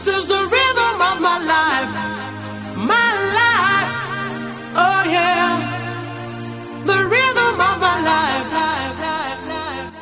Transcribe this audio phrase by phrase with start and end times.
[0.00, 1.92] This is the rhythm of my life.
[2.74, 3.92] My life.
[4.74, 5.60] Oh yeah.
[6.86, 8.48] The rhythm of my life.
[8.50, 9.92] life, life, life.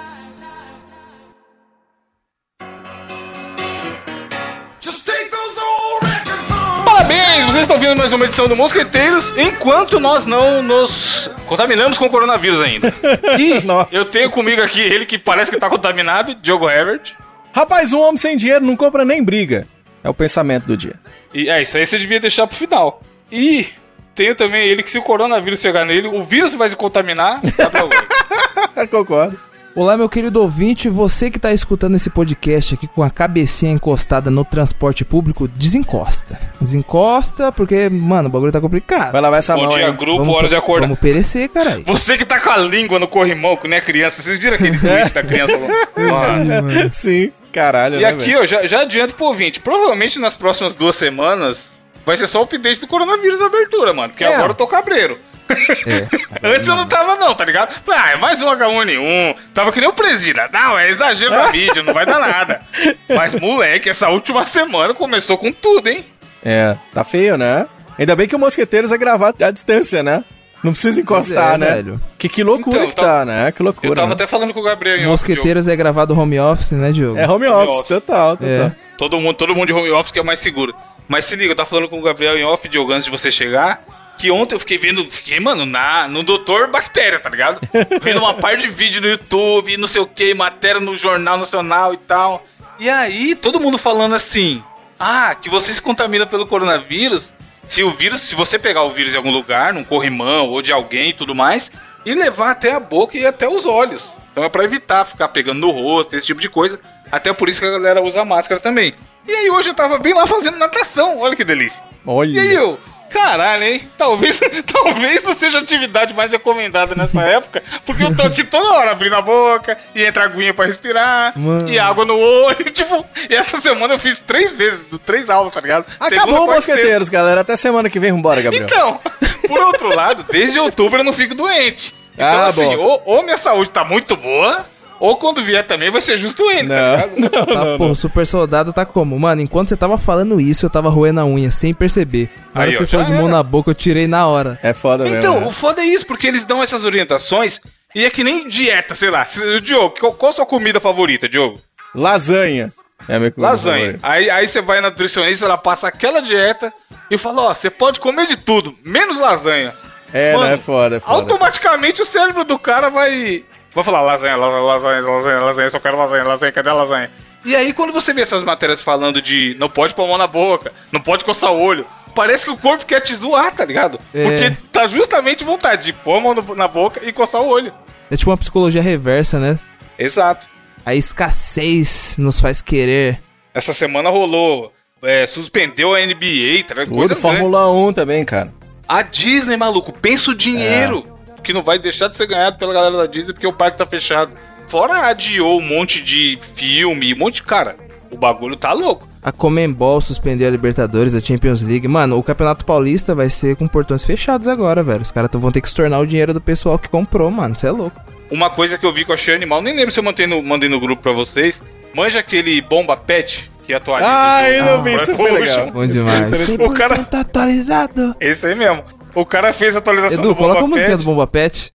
[4.81, 6.85] Just take those old records on.
[6.85, 12.07] Parabéns, vocês estão ouvindo mais uma edição do Mosqueteiros, enquanto nós não nos contaminamos com
[12.07, 12.95] o coronavírus ainda.
[13.37, 13.93] E Nossa.
[13.93, 17.17] eu tenho comigo aqui ele que parece que tá contaminado, Diogo Herbert.
[17.53, 19.67] Rapaz, um homem sem dinheiro não compra nem briga.
[20.03, 20.95] É o pensamento do dia.
[21.35, 23.03] E é, isso aí você devia deixar pro final.
[23.31, 23.67] E
[24.15, 28.89] tenho também ele que se o coronavírus chegar nele, o vírus vai se contaminar, Gomes.
[28.91, 29.39] Concordo.
[29.77, 34.29] Olá, meu querido ouvinte, você que tá escutando esse podcast aqui com a cabecinha encostada
[34.29, 36.41] no transporte público, desencosta.
[36.61, 39.13] Desencosta, porque, mano, o bagulho tá complicado.
[39.13, 39.93] Vai lavar essa Bom mão dia, aí.
[39.93, 40.87] grupo, Vamos hora de acordar.
[40.87, 41.85] Vamos perecer, caralho.
[41.87, 44.79] Você que tá com a língua no corrimão, que nem a criança, vocês viram aquele
[44.81, 45.57] tweet da criança?
[45.97, 46.91] Mano.
[46.93, 50.95] Sim, caralho, E né, aqui, ó, já, já adianto pro ouvinte, provavelmente nas próximas duas
[50.97, 51.67] semanas
[52.07, 54.11] vai ser só o update do coronavírus na abertura, mano.
[54.11, 54.35] Porque É.
[54.35, 55.19] agora eu tô cabreiro.
[56.43, 57.75] Antes eu não tava, não, tá ligado?
[57.89, 59.35] Ah, é mais um H1N1.
[59.55, 60.49] Tava que nem o presida.
[60.53, 62.61] Não, é exagero na mídia, não vai dar nada.
[63.09, 66.05] Mas, moleque, essa última semana começou com tudo, hein?
[66.45, 67.67] É, tá feio, né?
[67.99, 70.23] Ainda bem que o Mosqueteiros é gravado à distância, né?
[70.63, 71.75] Não precisa encostar, é, né?
[71.77, 72.01] velho.
[72.19, 73.53] Que, que loucura Então, que tava- tá, né?
[73.53, 73.89] Que loucura.
[73.89, 74.15] Eu tava né?
[74.15, 77.17] até falando com o Gabriel em off, Mosqueteiros é gravado home office, né, Diogo?
[77.19, 77.89] É home Home office, office.
[77.89, 78.49] total, total.
[78.49, 78.77] É.
[78.97, 80.75] Todo mundo, todo mundo de home office que é mais seguro.
[81.07, 83.31] Mas se liga, eu tava falando com o Gabriel em off, Diogo, antes de você
[83.31, 83.83] chegar.
[84.19, 87.61] Que ontem eu fiquei vendo, fiquei, mano, na, no Doutor Bactéria, tá ligado?
[88.03, 91.95] Vendo uma par de vídeo no YouTube, não sei o que, matéria no Jornal Nacional
[91.95, 92.45] e tal.
[92.81, 94.61] E aí, todo mundo falando assim:
[94.99, 97.33] Ah, que você se contamina pelo coronavírus.
[97.69, 100.73] Se o vírus, se você pegar o vírus em algum lugar, num corrimão ou de
[100.73, 101.71] alguém e tudo mais,
[102.05, 104.17] e levar até a boca e até os olhos.
[104.33, 106.79] Então é pra evitar ficar pegando no rosto, esse tipo de coisa.
[107.13, 108.95] Até por isso que a galera usa máscara também.
[109.27, 111.83] E aí hoje eu tava bem lá fazendo natação, olha que delícia.
[112.07, 112.31] Olha.
[112.31, 112.79] E aí eu,
[113.11, 113.89] caralho, hein?
[113.97, 114.39] Talvez,
[114.71, 118.91] talvez não seja a atividade mais recomendada nessa época, porque eu tô aqui toda hora
[118.93, 121.69] abrindo a boca, e entra aguinha pra respirar, Mano.
[121.69, 125.61] e água no olho, tipo, e essa semana eu fiz três vezes, três aulas, tá
[125.61, 125.87] ligado?
[125.99, 126.55] Acabou Segunda, o e.
[126.57, 127.41] Mosqueteiros, galera.
[127.41, 128.65] Até semana que vem, vambora, Gabriel.
[128.65, 129.01] Então,
[129.49, 131.95] por outro lado, desde outubro eu não fico doente.
[132.15, 134.65] Então, Ah, assim, ou, ou minha saúde tá muito boa,
[135.01, 137.11] ou quando vier também vai ser justo ele, tá ligado?
[137.17, 137.91] Não, não, Tá, não, pô, não.
[137.93, 139.19] o super soldado tá como?
[139.19, 142.29] Mano, enquanto você tava falando isso, eu tava roendo a unha, sem perceber.
[142.55, 144.59] Na hora Aí, que você falou de mão na boca, eu tirei na hora.
[144.63, 145.19] É foda mesmo.
[145.19, 145.47] Então, né?
[145.47, 147.61] o foda é isso, porque eles dão essas orientações
[147.95, 149.25] e é que nem dieta, sei lá.
[149.25, 151.61] Se- Diogo, qual, qual a sua comida favorita, Diogo?
[151.95, 152.73] Lasanha.
[153.09, 153.79] É a minha comida Lasanha.
[153.85, 154.09] favorita.
[154.09, 156.73] Aí, aí você vai na nutricionista, ela passa aquela dieta
[157.11, 159.73] e fala, ó, você pode comer de tudo, menos lasanha.
[160.13, 160.55] É, Mano, né?
[160.55, 161.15] É foda, é foda.
[161.15, 163.45] Automaticamente o cérebro do cara vai.
[163.75, 167.11] Vai falar lasanha, lasanha, lasanha, lasanha, lasanha, só quero lasanha, lasanha, cadê a lasanha?
[167.45, 170.27] E aí, quando você vê essas matérias falando de não pode pôr a mão na
[170.27, 173.99] boca, não pode coçar o olho, parece que o corpo quer te zoar, tá ligado?
[174.13, 174.25] É.
[174.25, 177.73] Porque tá justamente vontade de pôr a mão na boca e coçar o olho.
[178.11, 179.59] É tipo uma psicologia reversa, né?
[179.99, 180.47] Exato.
[180.85, 183.21] A escassez nos faz querer.
[183.55, 184.73] Essa semana rolou.
[185.03, 186.93] é, suspendeu a NBA, tá ligado?
[186.93, 188.53] O Coisa do Fórmula 1 também, cara.
[188.89, 191.05] A Disney, maluco, pensa o dinheiro
[191.49, 193.87] que não vai deixar de ser ganhado pela galera da Disney porque o parque tá
[193.87, 194.33] fechado.
[194.69, 197.75] Fora adiou um monte de filme, um monte de cara.
[198.11, 199.09] O bagulho tá louco.
[199.23, 201.89] A Comembol suspendeu a Libertadores, a Champions League.
[201.89, 205.01] Mano, o Campeonato Paulista vai ser com portões fechados agora, velho.
[205.01, 207.57] Os caras vão ter que estornar o dinheiro do pessoal que comprou, mano.
[207.57, 207.99] Você é louco.
[208.31, 210.43] Uma coisa que eu vi que eu achei animal, nem lembro se eu mandei no,
[210.43, 211.63] mandei no grupo pra vocês.
[211.95, 214.11] Manja aquele bomba pet que atualiza.
[214.13, 215.67] Ah, eu não Ah, vi, isso Pro foi legal.
[215.69, 215.73] Evolution.
[215.73, 216.49] Bom demais.
[216.59, 218.15] O cara- atualizado.
[218.21, 218.85] Esse aí mesmo.
[219.19, 221.05] O cara fez a atualização Edu, do coloca a bomba musiquinha pet.
[221.05, 221.73] do Bomba Pet.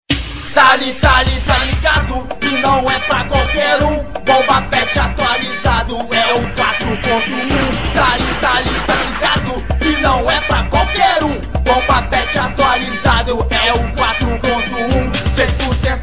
[0.54, 2.28] Tá li, tá li, tá ligado?
[2.38, 4.04] Que não é pra qualquer um.
[4.26, 7.94] Bomba pet atualizado é o 4.1.
[7.94, 9.80] Tá li, tá li, tá ligado?
[9.80, 11.40] Que não é pra qualquer um.
[11.64, 15.12] Bomba pet atualizado é o 4.1.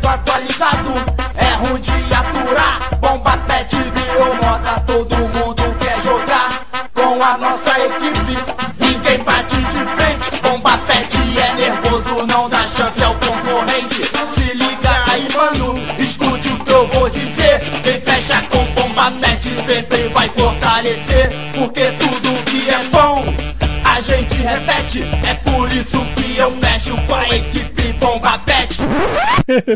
[0.00, 0.92] 100% atualizado.
[1.36, 2.96] É ruim de aturar.
[2.98, 4.80] Bomba pet virou moda.
[4.86, 5.05] Todo
[25.02, 28.76] É por isso que eu fecho com a equipe bomba pet.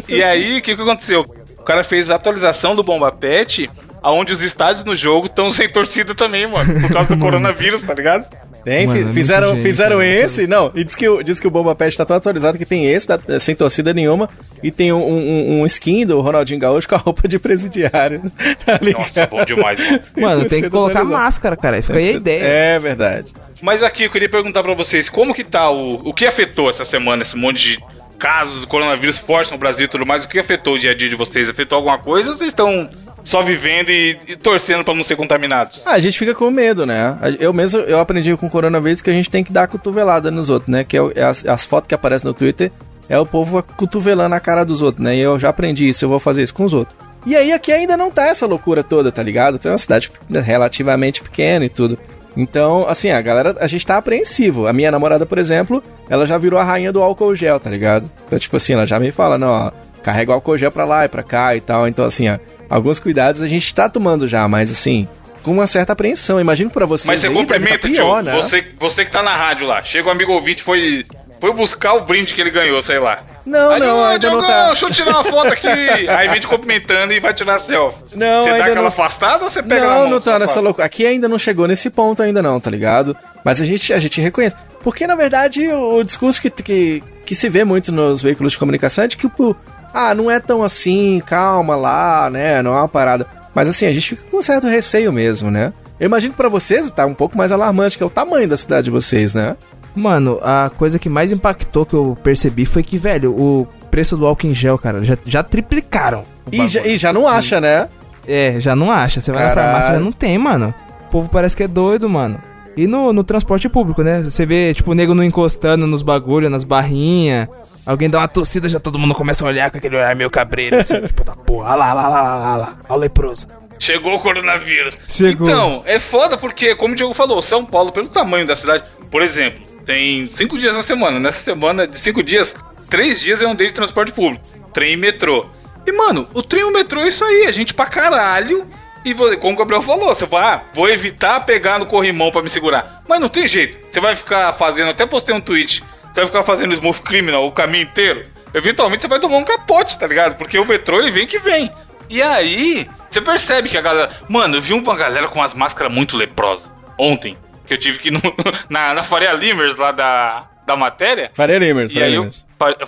[0.08, 1.25] E aí, o que, que aconteceu?
[1.58, 3.70] O cara fez a atualização do Bomba Pet,
[4.02, 6.81] aonde os estádios no jogo estão sem torcida também, mano.
[6.81, 8.26] Por causa do coronavírus, tá ligado?
[8.65, 11.75] Tem, Mano, é fizeram, fizeram esse, não, e diz que, o- diz que o Bomba
[11.75, 14.29] Pet tá tão atualizado que tem esse, da- sem torcida nenhuma,
[14.62, 18.21] e tem um, um, um skin do Ronaldinho Gaúcho com a roupa de presidiário,
[18.67, 18.79] tá?
[18.99, 20.01] Nossa, bom demais, mano.
[20.17, 21.23] Mano, tem que colocar atualizado.
[21.25, 21.81] máscara, cara.
[21.83, 22.43] Fica aí a ideia.
[22.45, 23.33] É verdade.
[23.62, 25.95] Mas aqui eu queria perguntar pra vocês, como que tá o.
[26.09, 27.85] O que afetou essa semana, esse monte de
[28.19, 30.25] casos do coronavírus fortes no Brasil e tudo mais?
[30.25, 31.49] O que afetou o dia a dia de vocês?
[31.49, 32.89] Afetou alguma coisa ou vocês estão
[33.25, 35.82] só vivendo e, e torcendo pra não ser contaminados?
[35.84, 37.17] Ah, a gente fica com medo, né?
[37.38, 40.50] Eu mesmo, eu aprendi com o coronavírus que a gente tem que dar cotovelada nos
[40.50, 40.84] outros, né?
[40.84, 42.72] Que é, é as, as fotos que aparecem no Twitter,
[43.08, 45.17] é o povo cotovelando a cara dos outros, né?
[45.17, 46.96] E eu já aprendi isso, eu vou fazer isso com os outros.
[47.26, 49.58] E aí aqui ainda não tá essa loucura toda, tá ligado?
[49.58, 51.99] Tem uma cidade relativamente pequena e tudo.
[52.37, 54.67] Então, assim, a galera, a gente tá apreensivo.
[54.67, 58.08] A minha namorada, por exemplo, ela já virou a rainha do álcool gel, tá ligado?
[58.26, 59.72] Então, tipo assim, ela já me fala, não, ó,
[60.02, 61.87] carrega o álcool gel pra lá e pra cá e tal.
[61.88, 62.38] Então, assim, ó,
[62.69, 65.08] alguns cuidados a gente tá tomando já, mas assim,
[65.43, 66.41] com uma certa apreensão.
[66.41, 67.06] Imagino pra vocês.
[67.06, 68.32] Mas você aí, cumprimenta, tá pior, né?
[68.35, 69.82] Você, você que tá na rádio lá.
[69.82, 71.05] Chega um amigo ouvinte, foi.
[71.41, 73.20] Foi buscar o brinde que ele ganhou, sei lá.
[73.47, 74.67] Não, Aí, não, "Ô, ainda não tá.
[74.67, 75.67] deixa eu tirar uma foto aqui.
[76.06, 78.14] Aí vem te cumprimentando e vai tirar selfie.
[78.14, 80.11] Não, você dá aquela não- afastada ou você pega Não, mão?
[80.11, 80.85] não tá nessa loucura.
[80.87, 83.17] Aqui ainda não chegou nesse ponto ainda não, tá ligado?
[83.43, 84.55] Mas a gente, a gente reconhece.
[84.85, 88.58] Porque, na verdade, o, o discurso que, que, que se vê muito nos veículos de
[88.58, 89.56] comunicação é de que, pô,
[89.93, 92.63] ah, não é tão assim, calma lá, né?
[92.63, 93.27] Não é uma parada.
[93.55, 95.73] Mas assim, a gente fica com um certo receio mesmo, né?
[95.99, 98.57] Eu imagino que pra vocês tá um pouco mais alarmante, que é o tamanho da
[98.57, 99.57] cidade de vocês, né?
[99.95, 104.27] Mano, a coisa que mais impactou que eu percebi foi que, velho, o preço do
[104.27, 106.23] álcool em gel, cara, já, já triplicaram.
[106.51, 107.89] E já, e já não acha, né?
[108.27, 109.21] É, já não acha.
[109.21, 110.73] Você vai na farmácia, já não tem, mano.
[111.07, 112.41] O povo parece que é doido, mano.
[112.76, 114.22] E no, no transporte público, né?
[114.22, 117.49] Você vê, tipo, o nego não encostando nos bagulho, nas barrinhas.
[117.84, 120.76] Alguém dá uma tossida, já todo mundo começa a olhar com aquele olhar meio cabreiro,
[120.76, 123.46] assim, tipo, tá porra, olha lá, olha lá, olha lá, olha lá, olha o leproso.
[123.78, 124.99] Chegou o coronavírus.
[125.08, 125.49] Chegou.
[125.49, 129.22] Então, é foda porque, como o Diego falou, São Paulo, pelo tamanho da cidade, por
[129.22, 131.19] exemplo, tem cinco dias na semana.
[131.19, 132.55] Nessa semana de cinco dias,
[132.90, 134.44] três dias eu andei de transporte público.
[134.72, 135.46] Trem e metrô.
[135.87, 138.69] E, mano, o trem e o metrô é isso aí, a gente pra caralho.
[139.05, 142.43] E vo- como o Gabriel falou, você vai, ah, vou evitar pegar no corrimão pra
[142.43, 143.02] me segurar.
[143.08, 143.79] Mas não tem jeito.
[143.91, 145.82] Você vai ficar fazendo, até postei um tweet,
[146.12, 148.25] você vai ficar fazendo Smooth Criminal o caminho inteiro.
[148.52, 150.37] Eventualmente você vai tomar um capote, tá ligado?
[150.37, 151.70] Porque o metrô ele vem que vem.
[152.08, 154.11] E aí, você percebe que a galera.
[154.29, 156.64] Mano, eu vi uma galera com as máscaras muito leprosas.
[156.99, 157.38] Ontem.
[157.67, 158.20] Que eu tive que ir no,
[158.69, 161.31] na, na Faria Limers lá da, da matéria.
[161.32, 162.31] Faria Limers, E Faria aí eu,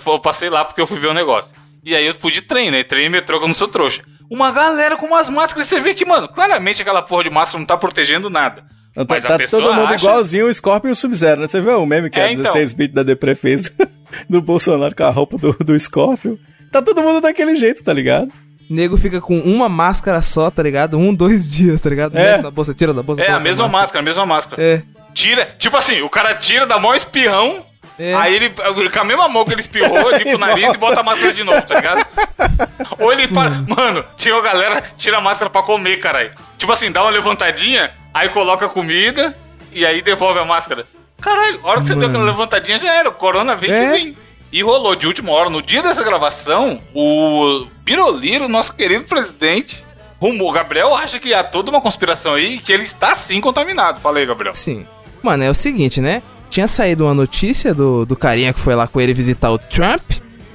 [0.05, 1.49] eu passei lá porque eu fui ver o negócio.
[1.85, 2.83] E aí eu fui de trem, né?
[2.83, 4.01] Trem e metrô, que eu não sou trouxa.
[4.33, 7.65] Uma galera com umas máscaras, você vê que, mano, claramente aquela porra de máscara não
[7.67, 8.63] tá protegendo nada.
[8.95, 11.41] Não, Tá, Mas a tá pessoa todo mundo acha- igualzinho o Scorpion e o Sub-Zero,
[11.41, 11.47] né?
[11.47, 12.43] Você viu o meme que é, É, então.
[12.45, 13.71] 16 bits da Depre fez
[14.29, 16.35] do, Bolsonaro com a roupa do, do Scorpion?
[16.71, 18.31] Tá todo mundo daquele jeito, tá ligado?
[18.69, 20.97] Nego fica com uma máscara só, tá ligado?
[20.97, 22.17] Um, dois dias, tá ligado?
[22.17, 22.41] É.
[22.41, 23.21] Na bolsa, tira da bolsa.
[23.21, 24.61] É, a mesma máscara, a mesma máscara.
[24.61, 24.81] É.
[25.13, 27.63] Tira, tipo assim, o cara tira da mão espirrão,
[27.99, 28.13] É.
[28.15, 31.03] aí ele, com a mesma mão que ele espirrou, ele o nariz e bota a
[31.03, 32.05] máscara de novo, tá ligado?
[32.99, 33.49] Ou ele para.
[33.67, 36.31] Mano, tinha galera, tira a máscara pra comer, caralho.
[36.57, 39.37] Tipo assim, dá uma levantadinha, aí coloca a comida
[39.71, 40.85] e aí devolve a máscara.
[41.21, 43.85] Caralho, a hora que você deu aquela levantadinha já era, o corona vem É.
[43.85, 44.17] que vem.
[44.51, 49.83] E rolou de última hora, no dia dessa gravação, o Biroliro, nosso querido presidente,
[50.19, 50.51] rumou.
[50.51, 53.99] Gabriel acha que há toda uma conspiração aí que ele está sim contaminado.
[53.99, 54.53] Fala aí, Gabriel.
[54.53, 54.85] Sim.
[55.23, 56.21] Mano, é o seguinte, né?
[56.53, 60.03] Tinha saído uma notícia do, do carinha que foi lá com ele visitar o Trump,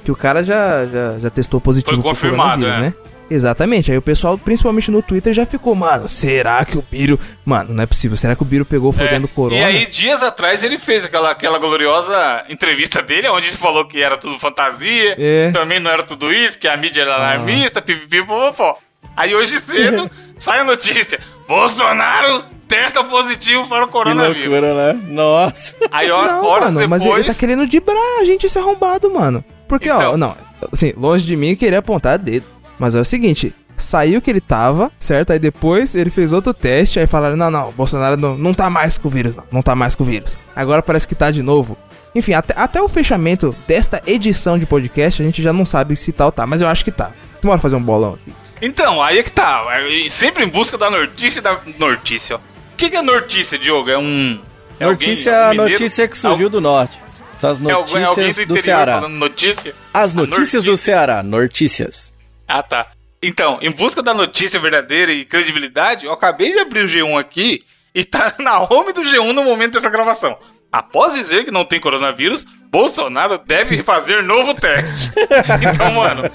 [0.01, 2.81] que o cara já, já, já testou positivo Foi pro confirmado, coronavírus, é.
[2.81, 2.93] né?
[3.29, 3.91] Exatamente.
[3.91, 7.19] Aí o pessoal, principalmente no Twitter, já ficou, mano, será que o Biro.
[7.43, 8.15] Mano, não é possível.
[8.15, 9.59] Será que o Biro pegou foi É, corona?
[9.59, 14.01] E aí, dias atrás, ele fez aquela, aquela gloriosa entrevista dele, onde ele falou que
[14.01, 15.51] era tudo fantasia, É.
[15.51, 18.77] também não era tudo isso, que a mídia era alarmista, pipipi, popopó.
[19.17, 24.45] Aí hoje cedo sai a notícia: Bolsonaro testa positivo para o Que coronavírus.
[24.45, 25.01] loucura, né?
[25.09, 25.75] Nossa.
[25.91, 27.19] Aí hor- Não, horas mano, mas depois.
[27.25, 29.43] ele tá querendo dibrar a gente esse arrombado, mano.
[29.67, 30.17] Porque, ó, Então.
[30.17, 30.37] não,
[30.71, 32.45] assim, longe de mim querer apontar dedo.
[32.77, 35.31] Mas é o seguinte, saiu que ele tava, certo?
[35.33, 38.69] Aí depois ele fez outro teste, aí falaram, não, não, o Bolsonaro não, não tá
[38.69, 40.37] mais com o vírus, não, não tá mais com o vírus.
[40.55, 41.75] Agora parece que tá de novo.
[42.15, 46.11] Enfim, até, até o fechamento desta edição de podcast, a gente já não sabe se
[46.11, 47.11] tal tá, mas eu acho que tá.
[47.43, 48.33] Bora fazer um bolão aqui.
[48.61, 49.65] Então, aí é que tá.
[49.71, 51.57] é, Sempre em busca da notícia da.
[51.77, 52.39] Notícia, ó.
[52.79, 53.89] O que, que é notícia, Diogo?
[53.89, 54.41] É um.
[54.79, 55.71] é notícia, mineiro?
[55.73, 56.97] notícia que surgiu do norte.
[57.37, 59.01] São as É alguém, é alguém notícias do do Ceará.
[59.09, 59.75] notícia?
[59.93, 60.77] As notícias do.
[60.77, 61.21] Ceará.
[61.21, 62.13] Notícias.
[62.47, 62.87] Ah, tá.
[63.21, 67.59] Então, em busca da notícia verdadeira e credibilidade, eu acabei de abrir o G1 aqui
[67.93, 70.39] e tá na home do G1 no momento dessa gravação.
[70.71, 75.09] Após dizer que não tem coronavírus, Bolsonaro deve fazer novo teste.
[75.73, 76.29] Então, mano,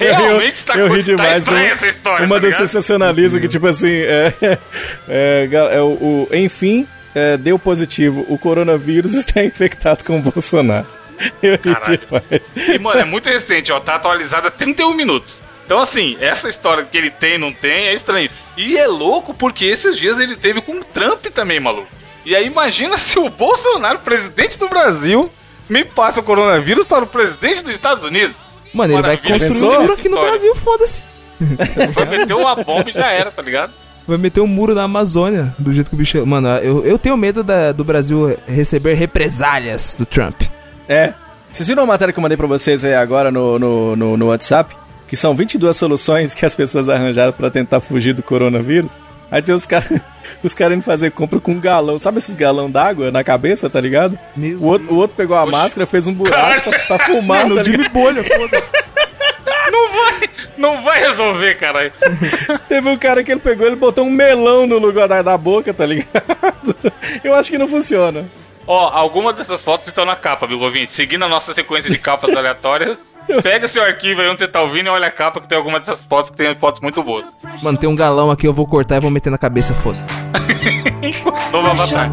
[0.00, 1.38] realmente tá, eu ri tá demais.
[1.38, 2.26] estranha um- essa história.
[2.26, 4.32] Uma tá do sensacionalismo que, tipo assim, é,
[5.08, 8.26] é, ga- é o, o- Enfim, é, deu positivo.
[8.28, 10.86] O coronavírus está infectado com o Bolsonaro.
[11.42, 11.98] Eu ri Caralho.
[11.98, 12.42] demais.
[12.74, 13.78] E, mano, é muito recente, ó.
[13.80, 15.40] Tá atualizado há 31 minutos.
[15.64, 18.28] Então, assim, essa história que ele tem, não tem, é estranho.
[18.56, 21.88] E é louco porque esses dias ele teve com o Trump também, maluco.
[22.26, 25.30] E aí, imagina se o Bolsonaro, presidente do Brasil,
[25.70, 28.34] me passa o coronavírus para o presidente dos Estados Unidos.
[28.74, 29.76] Mano, ele vai construir pensou?
[29.76, 30.20] um muro aqui no.
[30.20, 31.04] Brasil, foda-se.
[31.94, 33.72] Vai meter uma bomba e já era, tá ligado?
[34.06, 36.26] Vai meter um muro na Amazônia, do jeito que o bicho.
[36.26, 40.42] Mano, eu, eu tenho medo da- do Brasil receber represálias do Trump.
[40.88, 41.12] É.
[41.52, 44.26] Vocês viram a matéria que eu mandei pra vocês aí agora no, no, no, no
[44.28, 44.76] WhatsApp?
[45.08, 48.90] Que são 22 soluções que as pessoas arranjaram pra tentar fugir do coronavírus.
[49.30, 49.88] Aí tem os caras
[50.42, 51.98] os cara indo fazer compra com um galão.
[51.98, 54.18] Sabe esses galão d'água na cabeça, tá ligado?
[54.36, 55.52] Meu O outro, o outro pegou a Oxi.
[55.52, 57.64] máscara, fez um buraco pra, pra fumar, Mano, tá?
[57.64, 58.72] Jimmy Bolha, foda-se.
[59.68, 61.92] Não vai, não vai resolver, caralho.
[62.68, 65.74] Teve um cara que ele pegou, ele botou um melão no lugar da, da boca,
[65.74, 66.76] tá ligado?
[67.22, 68.24] Eu acho que não funciona.
[68.64, 70.92] Ó, algumas dessas fotos estão na capa, viu, ouvinte?
[70.92, 72.96] Seguindo a nossa sequência de capas aleatórias,
[73.42, 75.80] pega seu arquivo aí onde você tá ouvindo e olha a capa que tem algumas
[75.80, 77.24] dessas fotos que tem fotos muito boas.
[77.62, 80.06] Mano, tem um galão aqui, eu vou cortar e vou meter na cabeça, foda-se.
[81.52, 82.10] Novo Avatar.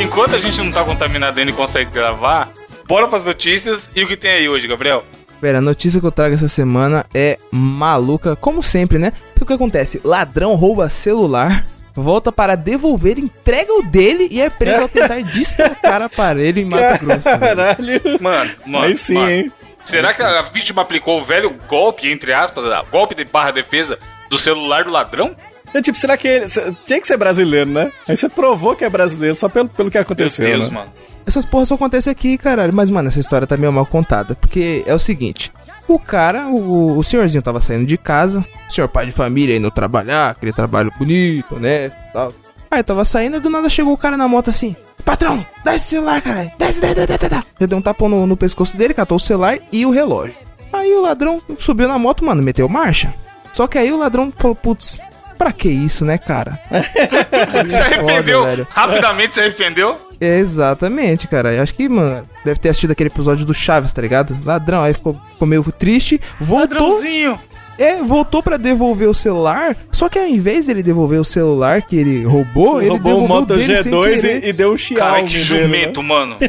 [0.00, 2.48] Enquanto a gente não tá contaminado ainda e consegue gravar,
[2.86, 5.04] bora pras notícias e o que tem aí hoje, Gabriel?
[5.40, 9.12] Pera, a notícia que eu trago essa semana é maluca, como sempre, né?
[9.34, 10.00] Porque o que acontece?
[10.02, 11.64] Ladrão rouba celular,
[11.96, 17.04] volta para devolver, entrega o dele e é preso ao tentar destrocar aparelho em Mato
[17.04, 17.24] Grosso.
[17.38, 18.00] Caralho.
[18.20, 18.84] Mano, mano.
[18.84, 19.30] Aí sim, mano.
[19.30, 19.52] hein?
[19.84, 23.98] Será que a vítima aplicou o velho golpe, entre aspas, a- golpe de barra defesa
[24.28, 25.34] do celular do ladrão?
[25.74, 26.46] É tipo, será que ele.
[26.86, 27.92] Tinha que ser brasileiro, né?
[28.08, 30.46] Aí você provou que é brasileiro só pelo, pelo que Meu aconteceu.
[30.46, 30.74] Deus, né?
[30.74, 30.92] mano.
[31.26, 32.72] Essas porras só acontecem aqui, caralho.
[32.72, 34.34] Mas, mano, essa história tá meio mal contada.
[34.36, 35.52] Porque é o seguinte:
[35.88, 39.70] o cara, o, o senhorzinho tava saindo de casa, o senhor pai de família indo
[39.70, 41.90] trabalhar, aquele trabalho bonito, né?
[42.12, 42.32] Tal.
[42.70, 44.74] Aí tava saindo e do nada chegou o cara na moto assim:
[45.04, 46.50] Patrão, dá esse celular, caralho.
[46.58, 47.44] Desce, desce, desce, desce.
[47.60, 50.34] Já deu um tapão no, no pescoço dele, catou o celular e o relógio.
[50.72, 53.14] Aí o ladrão subiu na moto, mano, meteu marcha.
[53.52, 55.00] Só que aí o ladrão falou: Putz,
[55.38, 56.60] pra que isso, né, cara?
[57.70, 58.42] Se é arrependeu?
[58.44, 58.68] foda.
[58.70, 59.96] Rapidamente se arrependeu?
[60.20, 61.52] Exatamente, cara.
[61.52, 64.36] Eu acho que, mano, deve ter assistido aquele episódio do Chaves, tá ligado?
[64.44, 67.38] Ladrão, aí ficou, ficou meio triste, voltou, Ladrãozinho.
[67.78, 71.96] é, voltou para devolver o celular, só que ao invés dele devolver o celular que
[71.96, 74.44] ele roubou, ele Roubou o devolveu Moto dele sem G2 querer.
[74.44, 75.00] e, e deu um Xiaomi.
[75.10, 76.36] Caralho, que dele, jumento, mano.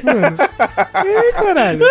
[1.05, 1.85] É, caralho.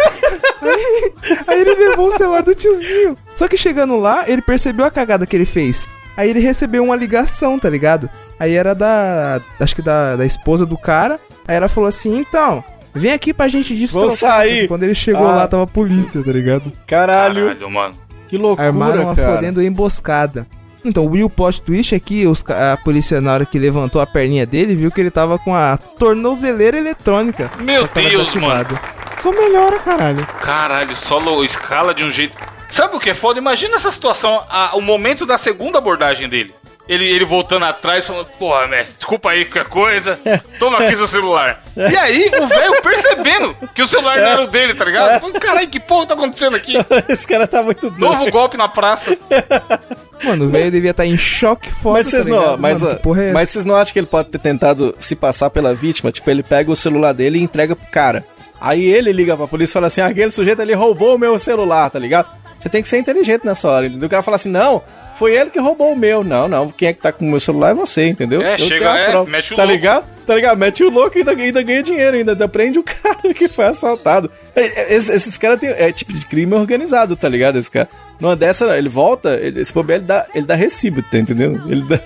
[0.62, 1.12] Aí,
[1.46, 3.16] aí ele levou o celular do tiozinho.
[3.34, 5.86] Só que chegando lá, ele percebeu a cagada que ele fez.
[6.16, 8.08] Aí ele recebeu uma ligação, tá ligado?
[8.40, 9.40] Aí era da.
[9.60, 11.18] Acho que da, da esposa do cara.
[11.46, 14.08] Aí ela falou assim: então, vem aqui pra gente destroçar.
[14.08, 14.62] Vou sair.
[14.62, 15.34] Só Quando ele chegou Ah.
[15.36, 16.72] lá, tava a polícia, tá ligado?
[16.86, 17.94] Caralho, Caralho, mano.
[18.28, 19.34] que loucura, Armaram uma cara.
[19.34, 20.46] fodendo emboscada.
[20.84, 24.06] Então, o Will plot twist é que os a polícia, na hora que levantou a
[24.06, 27.50] perninha dele, viu que ele tava com a tornozeleira eletrônica.
[27.60, 28.78] Meu Só Deus, desativado.
[29.18, 30.24] Só melhora, caralho.
[30.40, 32.36] Caralho, solo escala de um jeito.
[32.68, 33.38] Sabe o que é foda?
[33.38, 36.52] Imagina essa situação, a- o momento da segunda abordagem dele.
[36.88, 40.20] Ele, ele voltando atrás, falando, porra, mestre, desculpa aí qualquer coisa,
[40.56, 41.64] toma aqui seu celular.
[41.76, 45.18] E aí, o velho percebendo que o celular não era o dele, tá ligado?
[45.20, 46.74] Falando, Caralho, que porra tá acontecendo aqui?
[47.08, 47.98] Esse cara tá muito doido.
[47.98, 49.16] Novo golpe na praça.
[50.22, 53.32] Mano, o velho devia estar em choque foda, Mas vocês tá não, mas, Mano, é
[53.32, 56.12] mas vocês não acham que ele pode ter tentado se passar pela vítima?
[56.12, 58.24] Tipo, ele pega o celular dele e entrega pro cara.
[58.60, 61.38] Aí ele liga pra polícia e fala assim: "Ah, aquele sujeito ali roubou o meu
[61.38, 62.28] celular, tá ligado?
[62.66, 63.86] Você tem que ser inteligente nessa hora.
[63.86, 64.82] O cara fala assim: não,
[65.14, 66.24] foi ele que roubou o meu.
[66.24, 68.42] Não, não, quem é que tá com o meu celular é você, entendeu?
[68.42, 69.30] É, Eu chega, é, prova.
[69.30, 69.76] mete o Tá louco.
[69.76, 70.04] ligado?
[70.26, 70.58] Tá ligado?
[70.58, 73.66] Mete o louco e ainda, ainda ganha dinheiro, ainda, ainda prende o cara que foi
[73.66, 74.28] assaltado.
[74.56, 74.60] É,
[74.92, 75.68] é, Esses, esses caras têm.
[75.70, 77.56] É tipo de crime organizado, tá ligado?
[77.56, 77.88] Esse cara.
[78.18, 81.62] Numa dessa, ele volta, ele- esse bobeiro ele dá, ele dá recibo, tá entendendo?
[81.70, 82.00] Ele dá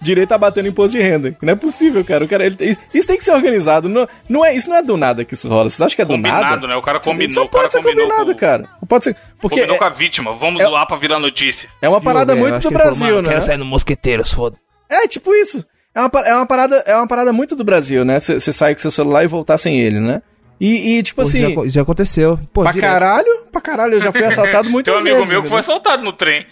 [0.00, 1.36] direito a bater no imposto de renda.
[1.42, 2.24] Não é possível, cara.
[2.24, 3.88] O cara ele- isso tem que ser organizado.
[3.88, 5.68] Não, não é, isso não é do nada que isso rola.
[5.68, 6.66] Você acha que é do Combinado, nada?
[6.66, 6.76] né?
[6.76, 8.62] O cara Isso combinou, o pode cara ser combinado, com- cara.
[8.80, 9.16] Não pode ser.
[9.40, 11.68] Porque Combinou é, com a vítima, vamos é- zoar pra virar notícia.
[11.80, 13.28] é uma parada muito do falou, Brasil, "Mano, né?
[13.30, 14.56] Quero sair no Mosqueteiros, foda.
[14.90, 15.64] É, tipo isso.
[15.94, 18.18] É uma, é uma, parada, é uma parada muito do Brasil, né?
[18.18, 20.22] Você sai com seu celular e voltar sem ele, né?
[20.60, 22.38] E, e, tipo Pô, isso assim, já, já aconteceu.
[22.52, 22.88] Pô, pra direto.
[22.90, 25.32] caralho, pra caralho, eu já fui assaltado muitas Tem um amigo vezes.
[25.32, 26.46] meu que foi assaltado no trem.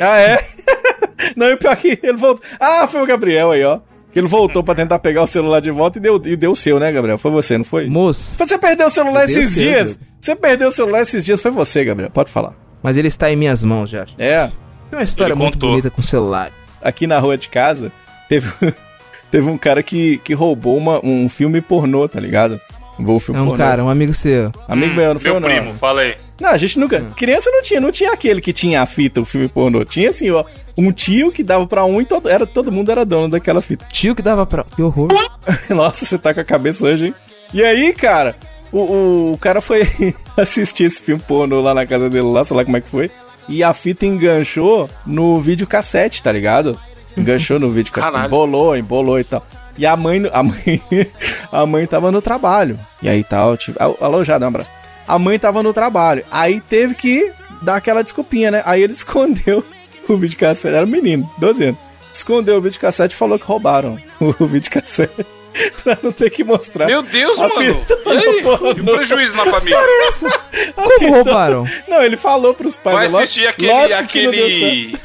[0.00, 0.44] Ah, é?
[1.36, 2.42] Não, e pior que ele voltou.
[2.60, 3.80] Ah, foi o Gabriel aí, ó.
[4.12, 6.56] Que ele voltou pra tentar pegar o celular de volta e deu, e deu o
[6.56, 7.18] seu, né, Gabriel?
[7.18, 7.86] Foi você, não foi?
[7.88, 9.88] Moço, Você perdeu o celular esses seu, dias.
[9.88, 10.00] Diego.
[10.20, 12.10] Você perdeu o celular esses dias, foi você, Gabriel.
[12.10, 12.54] Pode falar.
[12.82, 14.06] mas ele está em minhas mãos já.
[14.18, 14.46] É.
[14.90, 15.70] Tem uma história Ele muito contou.
[15.70, 16.50] bonita com o celular.
[16.82, 17.92] aqui na rua de casa,
[18.28, 18.48] teve,
[19.30, 22.58] teve um cara que, que roubou uma, um filme pornô, tá ligado?
[22.98, 23.58] Vou filme É um pornô.
[23.62, 24.50] cara, um amigo seu.
[24.66, 25.48] Amigo meu, não foi Meu eu, não.
[25.48, 26.16] primo, fala aí.
[26.40, 27.00] Não, a gente nunca.
[27.16, 29.84] Criança não tinha, não tinha aquele que tinha a fita, o filme pornô.
[29.84, 30.44] Tinha assim, ó,
[30.76, 33.86] um tio que dava pra um e todo, era, todo mundo era dono daquela fita.
[33.92, 34.64] Tio que dava pra.
[34.64, 35.08] Que horror.
[35.70, 37.14] Nossa, você tá com a cabeça hoje, hein?
[37.54, 38.34] E aí, cara,
[38.72, 39.86] o, o, o cara foi
[40.36, 43.10] assistir esse filme pornô lá na casa dele, lá, sei lá como é que foi.
[43.48, 46.78] E a fita enganchou no videocassete, tá ligado?
[47.16, 48.12] Enganchou no videocassete.
[48.12, 48.28] Caralho.
[48.28, 49.46] Embolou, embolou e tal.
[49.78, 50.82] E a mãe, a mãe,
[51.52, 52.78] a mãe tava no trabalho.
[53.02, 54.70] E aí tal, tipo, alô, já, dá um abraço.
[55.06, 56.24] A mãe tava no trabalho.
[56.30, 57.30] Aí teve que
[57.62, 58.62] dar aquela desculpinha, né?
[58.64, 59.64] Aí ele escondeu
[60.08, 60.74] o videocassete.
[60.74, 61.78] Era um menino, 12 anos.
[62.12, 65.26] Escondeu o videocassete e falou que roubaram o videocassete.
[65.84, 66.86] pra não ter que mostrar.
[66.86, 67.62] Meu Deus, A mano.
[67.62, 68.42] E aí?
[68.42, 69.78] E o prejuízo na família?
[70.74, 71.66] Como roubaram?
[71.88, 72.96] Não, ele falou pros pais.
[72.96, 73.72] Vai é lógico- assistir aquele.
[73.72, 74.98] lógico que não deu aquele...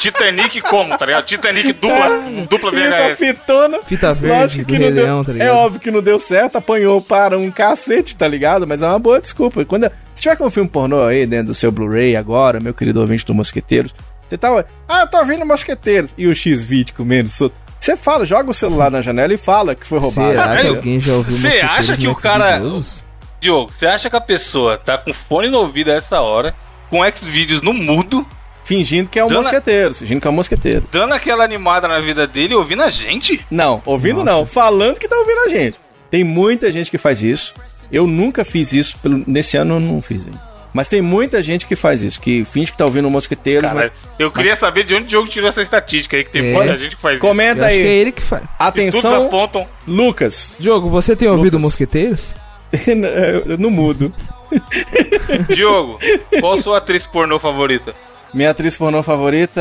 [0.00, 1.24] Titanic como, tá ligado?
[1.26, 2.08] Titanic dupla,
[2.48, 3.18] dupla VHS.
[3.18, 3.78] fitona.
[3.84, 5.48] Fita verde do que Rei não deu- Leão, tá ligado?
[5.48, 8.66] É óbvio que não deu certo, apanhou para um cacete, tá ligado?
[8.66, 9.64] Mas é uma boa desculpa.
[9.64, 13.00] Quando, se tiver com um filme pornô aí dentro do seu Blu-ray agora, meu querido
[13.00, 13.94] ouvinte do Mosqueteiros,
[14.26, 14.64] você tá.
[14.88, 16.14] Ah, eu tô ouvindo Mosqueteiros.
[16.16, 17.54] E o X-Vídeo comendo solto.
[17.78, 20.30] Você fala, joga o celular na janela e fala que foi roubado.
[20.32, 22.60] Será que alguém já ouviu cê Mosqueteiros acha que o cara-?
[23.40, 26.54] Diogo, você acha que a pessoa tá com fone no ouvido a essa hora,
[26.90, 28.26] com X-Vídeos no mudo,
[28.70, 30.84] Fingindo que é um Dona- mosqueteiro, fingindo que é um mosqueteiro.
[30.92, 33.44] dando aquela animada na vida dele ouvindo a gente?
[33.50, 35.76] Não, ouvindo não, falando que tá ouvindo a gente.
[36.08, 37.52] Tem muita gente que faz isso.
[37.90, 40.40] Eu nunca fiz isso, pelo- nesse ano eu não fiz ainda.
[40.72, 43.62] Mas tem muita gente que faz isso, que finge que tá ouvindo um mosqueteiro.
[43.62, 43.92] Cara, mas...
[44.20, 46.52] eu queria saber de onde o Diogo tirou essa estatística aí, que tem É.
[46.54, 47.90] muita gente que faz Eu Comenta acho que é aí.
[47.98, 48.42] ele que faz.
[48.44, 48.52] isso.
[48.56, 49.66] Atenção, apontam.
[49.84, 50.54] Lucas.
[50.60, 52.36] Diogo, você tem ouvido Mosqueteiros?
[53.44, 54.12] Eu não mudo.
[55.52, 55.98] Diogo,
[56.40, 57.94] qual sua atriz pornô favorita?
[58.32, 59.60] Minha atriz pornô favorita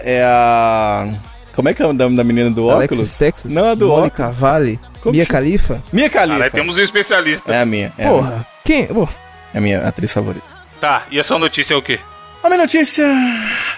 [0.00, 1.08] é a.
[1.54, 2.98] Como é que é o nome da menina do óculos?
[2.98, 3.54] Alexis Texas?
[3.54, 4.38] Não, é do Mônica óculos.
[4.38, 4.80] Vale?
[5.00, 5.38] Como Mia chama?
[5.38, 5.82] Khalifa?
[5.92, 6.38] Minha Khalifa.
[6.38, 7.54] Caralho, temos um especialista.
[7.54, 7.92] É a minha.
[7.96, 8.46] É a minha, Porra.
[8.64, 8.86] Quem?
[8.86, 9.08] Pô,
[9.52, 10.46] é a minha atriz favorita.
[10.80, 12.00] Tá, e a sua notícia é o quê?
[12.42, 13.06] A minha notícia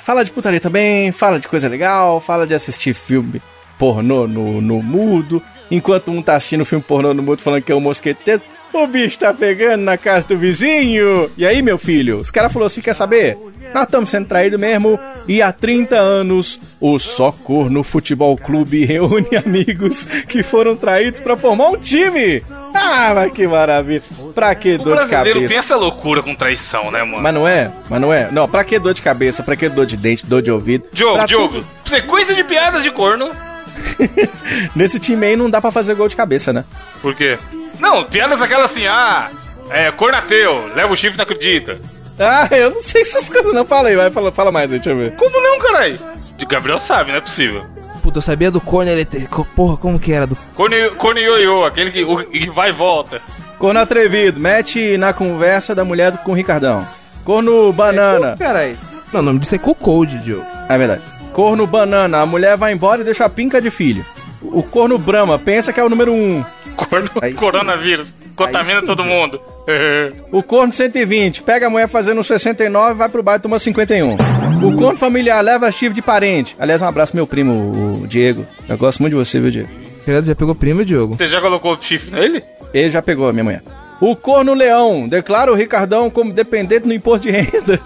[0.03, 3.41] fala de putaria também, fala de coisa legal, fala de assistir filme
[3.79, 7.75] pornô no, no mudo, enquanto um tá assistindo filme pornô no mudo falando que é
[7.75, 8.43] um mosqueteiro,
[8.83, 11.31] o bicho tá pegando na casa do vizinho.
[11.37, 13.37] E aí, meu filho, os caras falaram assim, quer saber?
[13.75, 19.29] Nós estamos sendo traídos mesmo, e há 30 anos, o Só Corno Futebol Clube reúne
[19.45, 22.43] amigos que foram traídos pra formar um time.
[22.73, 24.03] Ah, mas que maravilha.
[24.35, 25.49] Pra que O dor de brasileiro cabeça?
[25.49, 27.23] tem essa loucura com traição, né, mano?
[27.23, 27.71] Mas não é?
[27.91, 28.31] Mas não é?
[28.31, 29.43] Não, pra que dor de cabeça?
[29.43, 30.87] Pra que dor de dente, dor de ouvido?
[30.93, 33.31] Diogo, Diogo, sequência de piadas de corno.
[34.75, 36.65] Nesse time aí não dá pra fazer gol de cabeça, né?
[37.03, 37.39] Por quê?
[37.79, 39.31] Não, piadas aquelas assim, ah,
[39.71, 41.81] é, cornateu, leva o chifre, não acredita.
[42.19, 43.67] Ah, eu não sei essas coisas não.
[43.67, 45.17] Fala aí, vai, fala, fala mais aí, deixa eu ver.
[45.17, 45.99] Como não, caralho?
[46.37, 47.67] De Gabriel sabe, não é possível.
[48.03, 49.47] puta, eu sabia do corno elétrico.
[49.55, 50.37] Porra, como que era do.
[50.55, 53.21] Corno, corno ioiô, aquele que, o, que vai e volta.
[53.59, 56.87] Corno atrevido, mete na conversa da mulher com o Ricardão.
[57.25, 58.37] Corno banana.
[58.39, 58.79] Caralho.
[59.13, 60.45] Não, o nome disso é Cocode, Diogo.
[60.69, 61.03] É verdade.
[61.33, 64.05] Corno banana, a mulher vai embora e deixa a pinca de filho.
[64.43, 66.45] O corno brama, pensa que é o número um.
[66.77, 69.41] Corno, Aí- coronavírus, contamina todo mundo.
[70.31, 74.15] O corno 120, pega a mulher fazendo 69 vai pro bairro e toma 51.
[74.63, 76.55] O corno familiar leva chifre de parente.
[76.59, 78.47] Aliás, um abraço pro meu primo, o Diego.
[78.69, 79.69] Eu gosto muito de você, viu, Diego?
[80.23, 81.17] Já pegou primo, Diogo?
[81.17, 82.45] Você já colocou o chifre nele?
[82.73, 83.63] Ele já pegou a minha mulher.
[84.01, 87.81] O corno leão declara o Ricardão como dependente no imposto de renda.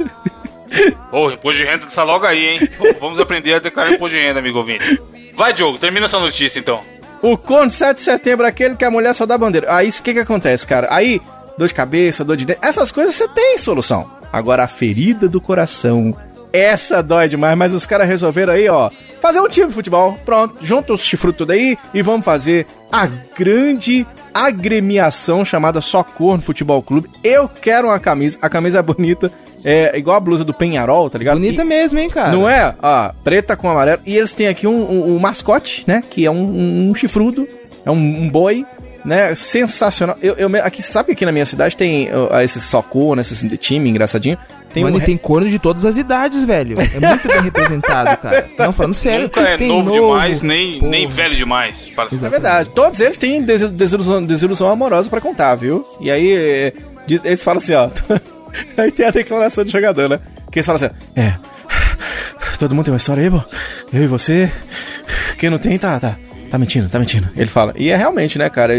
[1.10, 2.68] Ô, o imposto de renda tá logo aí, hein?
[3.00, 5.00] Vamos aprender a declarar imposto de renda, amigo ouvinte.
[5.34, 6.80] Vai, Diogo, termina essa notícia então.
[7.22, 9.74] O corno 7 de setembro, aquele que a mulher só dá bandeira.
[9.74, 10.88] Aí, isso o que que acontece, cara?
[10.90, 11.20] Aí,
[11.58, 14.10] dor de cabeça, dor de dente, essas coisas você tem solução.
[14.32, 16.16] Agora, a ferida do coração,
[16.52, 20.18] essa dói demais, mas os caras resolveram aí, ó, fazer um time de futebol.
[20.24, 26.42] Pronto, junta os chifrutos tudo aí e vamos fazer a grande agremiação chamada Só Corno
[26.42, 27.10] Futebol Clube.
[27.22, 29.30] Eu quero uma camisa, a camisa é bonita,
[29.64, 31.36] é igual a blusa do Penharol, tá ligado?
[31.38, 32.32] Bonita E- mesmo, hein, cara?
[32.32, 32.74] não é?
[32.82, 34.00] Ó, preta com amarelo.
[34.06, 36.02] E eles têm aqui um, um- um mascote, né?
[36.08, 37.46] Que é um, um chifrudo.
[37.84, 38.64] É um, um boi,
[39.04, 39.34] né?
[39.34, 40.16] Sensacional.
[40.22, 43.42] Eu, eu, me- aqui, sabe que aqui na minha cidade tem uh, esses socorro, esses
[43.58, 44.36] time engraçadinho?
[44.72, 46.76] Tem Mano, um e tem corno de todas as idades, velho.
[46.80, 48.46] É muito bem representado, cara.
[48.56, 49.22] Não, falando sério.
[49.24, 50.90] Nunca é tem novo, demais, nem, porra.
[50.92, 51.90] nem velho demais.
[51.96, 52.70] Para É verdade.
[52.70, 55.84] Todos eles têm des- desilusão, desilusão amorosa pra contar, viu?
[56.00, 56.72] E aí, é,
[57.04, 57.88] diz- eles falam assim, ó.
[58.76, 60.20] aí tem a declaração do jogador, né?
[60.50, 61.34] Que eles falam assim, é.
[62.58, 63.42] Todo mundo tem uma história aí, pô?
[63.92, 64.50] Eu e você.
[65.38, 66.16] Quem não tem, tá, tá.
[66.50, 67.28] Tá mentindo, tá mentindo.
[67.36, 67.72] Ele fala.
[67.76, 68.74] E é realmente, né, cara?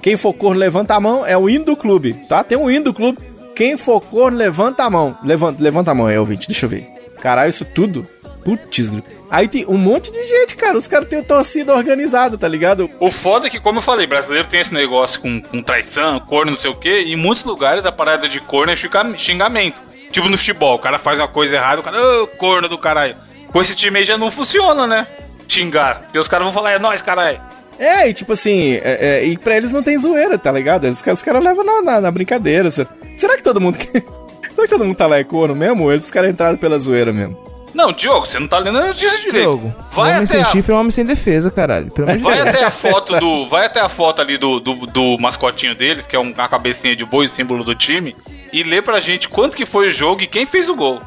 [0.00, 1.26] Quem for corno, levanta a mão.
[1.26, 2.42] É o hino do clube, tá?
[2.42, 3.18] Tem um hino do clube.
[3.54, 5.16] Quem for corno, levanta a mão.
[5.22, 6.48] Levanta, levanta a mão aí, ouvinte.
[6.48, 6.88] Deixa eu ver.
[7.20, 8.06] Caralho, isso tudo.
[8.44, 8.90] Putz,
[9.30, 10.76] aí tem um monte de gente, cara.
[10.76, 12.90] Os caras têm torcida organizada, tá ligado?
[12.98, 16.50] O foda é que, como eu falei, brasileiro tem esse negócio com, com traição, corno,
[16.50, 17.02] não sei o quê.
[17.06, 19.80] E em muitos lugares a parada de corno é xinga- xingamento.
[20.10, 23.14] Tipo no futebol, o cara faz uma coisa errada, o cara, ô, corno do caralho.
[23.52, 25.06] Com esse time aí já não funciona, né?
[25.48, 26.00] Xingar.
[26.02, 27.40] Porque os caras vão falar, é nóis, caralho.
[27.78, 30.84] É, e tipo assim, é, é, e pra eles não tem zoeira, tá ligado?
[30.88, 32.70] Os, caras- os caras levam na, na, na brincadeira.
[32.70, 33.78] Será que todo mundo.
[34.52, 35.84] Será que todo mundo tá lá é corno mesmo?
[35.84, 37.51] Ou eles os caras entraram pela zoeira mesmo?
[37.74, 39.40] Não, Diogo, você não tá lendo a notícia direito.
[39.40, 41.90] Diogo, vai homem até sem a, chifre é um homem sem defesa, caralho.
[41.90, 43.48] Pelo amor Vai até a foto do.
[43.48, 46.94] Vai até a foto ali do, do, do mascotinho deles, que é um- uma cabecinha
[46.94, 48.14] de boi, símbolo do time,
[48.52, 51.00] e lê pra gente quanto que foi o jogo e quem fez o gol.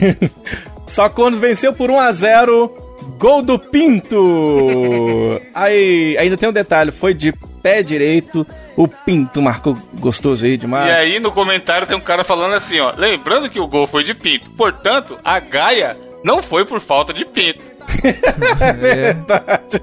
[0.86, 2.72] Só quando venceu por 1 a 0
[3.18, 4.18] gol do Pinto.
[5.54, 8.46] Aí, ainda tem um detalhe, foi de pé direito,
[8.76, 10.88] o Pinto marcou gostoso aí demais.
[10.88, 12.92] E aí no comentário tem um cara falando assim, ó.
[12.96, 14.50] Lembrando que o gol foi de pinto.
[14.50, 17.64] Portanto, a Gaia não foi por falta de pinto.
[18.60, 19.82] É verdade.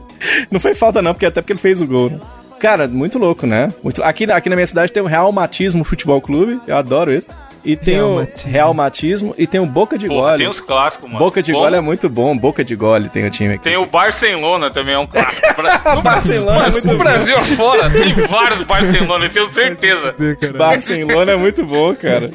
[0.50, 2.20] Não foi falta não, porque até porque ele fez o gol, né?
[2.60, 3.72] Cara, muito louco, né?
[3.84, 4.02] Muito...
[4.02, 7.28] Aqui, aqui na minha cidade tem o Real Matismo Futebol Clube, eu adoro isso.
[7.66, 8.52] E tem Real o Matismo.
[8.52, 10.38] Real Matismo e tem o Boca de Gole.
[10.38, 11.20] tem os clássicos, mano.
[11.20, 13.64] Boca de Como- Gole é muito bom, Boca de Gole tem o time aqui.
[13.64, 15.48] Tem o Barcelona também, é um clássico.
[15.62, 16.98] Bra- No Barcelona é Mano, muito.
[16.98, 20.16] Brasil afora tem vários Barcelona, eu tenho certeza.
[20.58, 22.30] Barcelona é muito bom, cara.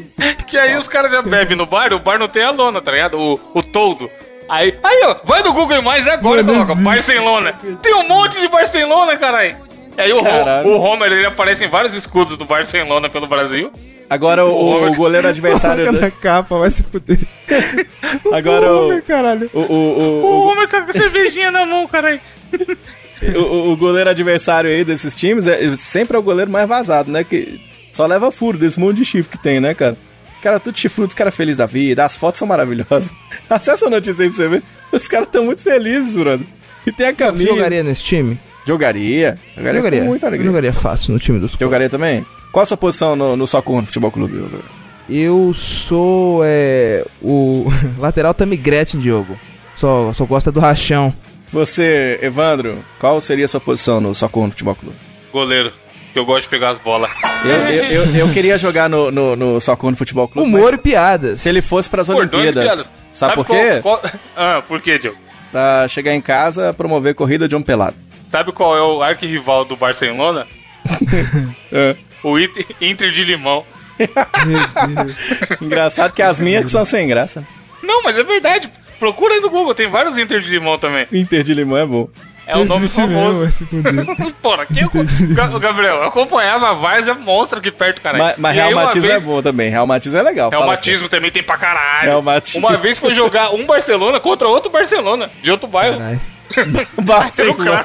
[0.47, 2.91] Que aí os caras já bebem no bar, o bar não tem a lona, tá
[2.93, 3.19] ligado?
[3.19, 4.11] O, o toldo.
[4.49, 6.75] Aí, aí, ó, vai no Google Imagens agora e coloca.
[6.75, 7.55] Barcelona.
[7.81, 9.57] Tem um monte de Barcelona, caralho.
[9.97, 10.69] Aí o, Ho- Caralho.
[10.69, 13.71] o Homer, ele aparece em vários escudos do Barcelona pelo Brasil.
[14.09, 15.87] Agora o, o goleiro adversário.
[15.87, 17.19] Coloca na capa, vai se fuder.
[18.33, 19.51] Agora o, Homer, caralho.
[19.53, 22.21] o, o, o, O Homer com a cervejinha na mão, caralho.
[23.35, 27.11] o, o- o goleiro adversário aí desses times é sempre é o goleiro mais vazado,
[27.11, 27.25] né?
[27.25, 27.61] Que
[27.93, 29.97] só leva furo desse monte de chifre que tem, né, cara?
[30.33, 33.13] Os caras tudo chifrudo, os caras felizes da vida, as fotos são maravilhosas.
[33.49, 34.63] Acessa a notícia aí pra você ver.
[34.91, 36.47] Os caras estão muito felizes, brother.
[36.87, 37.45] E tem a Você camisa.
[37.45, 38.39] jogaria nesse time?
[38.67, 39.39] Jogaria.
[39.57, 40.01] Jogaria, Jogaria.
[40.01, 40.47] com muita Eu alegria.
[40.51, 42.25] jogaria fácil no time dos Jogaria também?
[42.53, 44.45] Qual a sua posição no, no Soccer no Futebol Clube?
[45.09, 47.67] Eu sou é, o
[47.99, 49.39] lateral Tammy Gretchen, Diogo.
[49.75, 51.13] Só, só gosta do rachão.
[51.53, 54.97] Você, Evandro, qual seria a sua posição no Soccer no Futebol Clube?
[55.33, 55.73] Goleiro,
[56.13, 57.11] que eu gosto de pegar as bolas.
[57.45, 60.49] Eu, eu, eu, eu queria jogar no, no, no Soccer no Futebol Clube.
[60.49, 61.41] Humor e piadas.
[61.41, 62.65] se ele fosse pras Cordões e Olimpíadas.
[62.87, 62.91] piadas.
[63.13, 63.81] Sabe, por quê?
[63.83, 65.19] Qual, qual- Ah, por quê, Diogo?
[65.51, 67.97] Pra chegar em casa, promover corrida de um pelado.
[68.33, 70.47] Sabe qual é o arquirrival do Barcelona?
[71.71, 71.95] É.
[72.25, 73.65] O Inter, Inter de Limão.
[75.61, 77.45] Engraçado que as minhas que são sem graça.
[77.83, 78.71] Não, mas é verdade.
[78.99, 81.07] Procura aí no Google, tem vários Inter de Limão também.
[81.13, 82.09] Inter de Limão é bom.
[82.47, 83.67] É um nome mesmo, famoso.
[83.67, 83.93] fuder.
[84.43, 84.91] Porra, aqui eu,
[85.35, 88.19] Ga- Gabriel, eu acompanhava a Várzea monstro aqui perto, cara.
[88.19, 89.71] Mas, uma reumatismo vez- é bom também.
[89.71, 90.51] Reumatismo é legal.
[90.51, 92.11] fala Reumatismo também tem pra caralho.
[92.11, 92.67] Reumatismo.
[92.67, 95.99] Uma vez foi jogar um Barcelona contra outro Barcelona, de outro bairro.
[95.99, 96.21] Caralho.
[97.03, 97.85] Barcelona.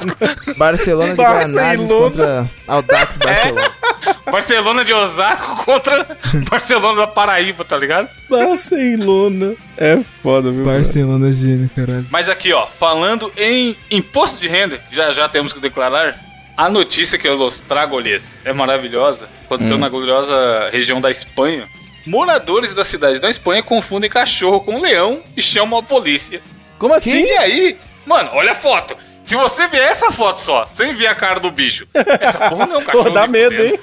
[0.58, 1.16] Barcelona de.
[1.16, 3.72] Granazes contra Audax Barcelona.
[4.32, 6.18] Barcelona de Osasco contra
[6.50, 8.10] Barcelona da Paraíba, tá ligado?
[8.30, 9.56] Barcelona.
[9.78, 10.64] É foda, viu?
[10.64, 12.06] Barcelona gênio, caralho.
[12.10, 16.16] Mas aqui, ó, falando em imposto de renda, já já temos que declarar.
[16.56, 19.30] A notícia que eu los trago-lhes é maravilhosa.
[19.46, 21.68] Aconteceu na gloriosa região da Espanha.
[22.04, 26.42] Moradores da cidade da Espanha confundem cachorro com leão e chamam a polícia.
[26.80, 27.26] Como assim?
[27.26, 28.96] E aí, mano, olha a foto.
[29.26, 31.86] Se você ver essa foto só, sem ver a cara do bicho,
[32.22, 33.04] essa porra não é um cachorro.
[33.04, 33.78] Pô, dá medo, hein?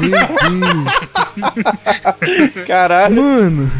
[0.00, 0.92] Deus.
[2.66, 3.22] Caralho.
[3.22, 3.70] Mano.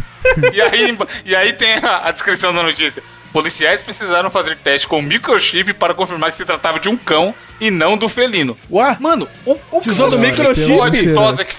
[0.52, 3.02] E aí, e aí tem a, a descrição da notícia.
[3.32, 7.70] Policiais precisaram fazer teste com microchip para confirmar que se tratava de um cão e
[7.70, 8.58] não do felino.
[8.70, 8.96] Ué?
[8.98, 10.66] Mano, o, o Precisou do cão- microchip?
[10.76, 11.56] Pô, de tosa que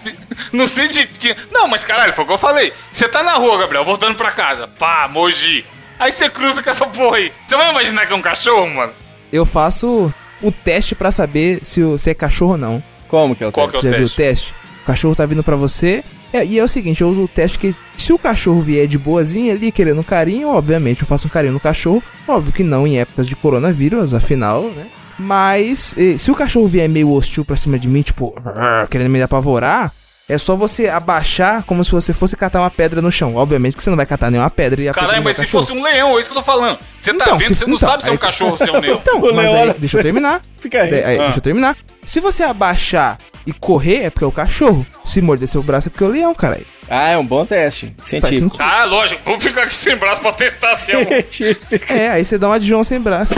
[0.52, 1.36] Não sei de que.
[1.50, 2.74] Não, mas caralho, foi o que eu falei.
[2.92, 4.68] Você tá na rua, Gabriel, voltando pra casa.
[4.68, 5.66] Pá, Moji.
[6.02, 7.32] Aí você cruza com essa porra aí.
[7.48, 8.92] Você vai imaginar que é um cachorro, mano?
[9.32, 10.12] Eu faço
[10.42, 12.84] o teste pra saber se, o- se é cachorro ou não.
[13.08, 13.82] Como que é o Qual teste?
[13.82, 14.48] que é o Já viu o teste?
[14.52, 14.56] teste?
[14.82, 16.04] O cachorro tá vindo pra você.
[16.34, 18.98] É, e é o seguinte, eu uso o teste que se o cachorro vier de
[18.98, 22.02] boazinha ali, querendo carinho, obviamente eu faço um carinho no cachorro.
[22.28, 24.88] Óbvio que não em épocas de coronavírus, afinal, né?
[25.20, 28.34] Mas eh, se o cachorro vier meio hostil pra cima de mim, tipo,
[28.90, 29.92] querendo me apavorar,
[30.30, 33.36] é só você abaixar como se você fosse catar uma pedra no chão.
[33.36, 35.64] Obviamente que você não vai catar nenhuma pedra e apertar Caralho, no mas se cachorro.
[35.64, 36.80] fosse um leão, é isso que eu tô falando.
[37.02, 38.70] Você tá Então, vendo, se- você não então, sabe se é um cachorro ou se
[38.70, 39.00] é um leão.
[39.02, 40.42] Então, mas aí, olha, deixa eu terminar.
[40.62, 40.94] Fica aí.
[40.94, 41.24] É, aí, Ah.
[41.24, 41.76] Deixa eu terminar.
[42.06, 44.86] Se você abaixar e correr, é porque é o cachorro.
[45.04, 46.66] Se morder seu braço, é porque é o leão, caralho.
[46.90, 47.96] Ah, é um bom teste.
[48.04, 48.40] Científico.
[48.56, 48.62] sentido.
[48.62, 51.96] Ah, lógico, vamos ficar aqui sem braço pra testar se é um.
[51.96, 53.36] É, aí você dá uma de João sem braço.